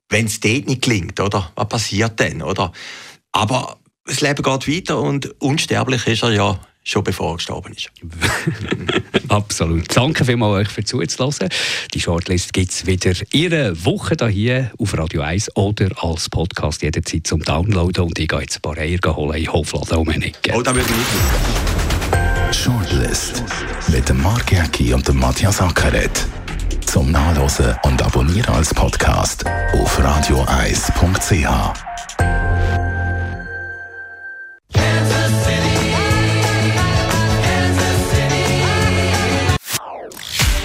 Wenn 0.09 0.27
es 0.27 0.41
dort 0.41 0.67
nicht 0.67 0.83
klingt, 0.83 1.21
oder? 1.21 1.53
Was 1.55 1.69
passiert 1.69 2.19
dann, 2.19 2.43
oder? 2.43 2.73
Aber 3.33 3.77
das 4.07 4.21
Leben 4.21 4.43
geht 4.43 4.69
weiter 4.69 5.01
und 5.01 5.41
unsterblich 5.41 6.07
ist 6.07 6.23
er 6.23 6.33
ja 6.33 6.59
schon 6.91 7.05
bevor 7.05 7.33
er 7.33 7.37
gestorben 7.37 7.73
ist. 7.73 7.91
Absolut. 9.29 9.97
Danke 9.97 10.25
vielmals 10.25 10.67
euch 10.67 10.69
für 10.69 10.85
zuzulassen. 10.85 11.49
Die 11.95 12.01
Shortlist 12.01 12.53
gibt 12.53 12.73
es 12.73 12.87
wieder 12.87 13.13
ihre 13.33 13.85
Woche 13.85 14.17
hier 14.29 14.71
auf 14.79 14.97
Radio 14.97 15.23
1 15.23 15.57
oder 15.57 15.89
als 16.03 16.29
Podcast 16.29 16.83
jederzeit 16.83 17.27
zum 17.27 17.43
Downloaden. 17.43 18.05
Und 18.05 18.19
ich 18.19 18.29
gehe 18.29 18.41
jetzt 18.41 18.57
ein 18.57 18.63
paar 18.63 18.77
Eier 18.79 18.99
holen. 19.17 19.53
Hoffe, 19.53 19.81
da 19.89 19.97
um. 19.97 20.09
Oh, 20.53 20.63
da 20.63 20.75
würde 20.75 20.89
ich 20.89 22.57
Shortlist 22.57 23.45
mit 23.89 24.09
dem 24.09 24.21
Mark 24.23 24.51
Jäcki 24.51 24.93
und 24.93 25.07
dem 25.07 25.19
Matthias 25.19 25.61
Ackeret. 25.61 26.27
Zum 26.85 27.13
Nachlesen 27.13 27.77
und 27.85 28.03
Abonnieren 28.03 28.53
als 28.55 28.75
Podcast 28.75 29.45
auf 29.73 30.03
radioeis.ch. 30.03 31.47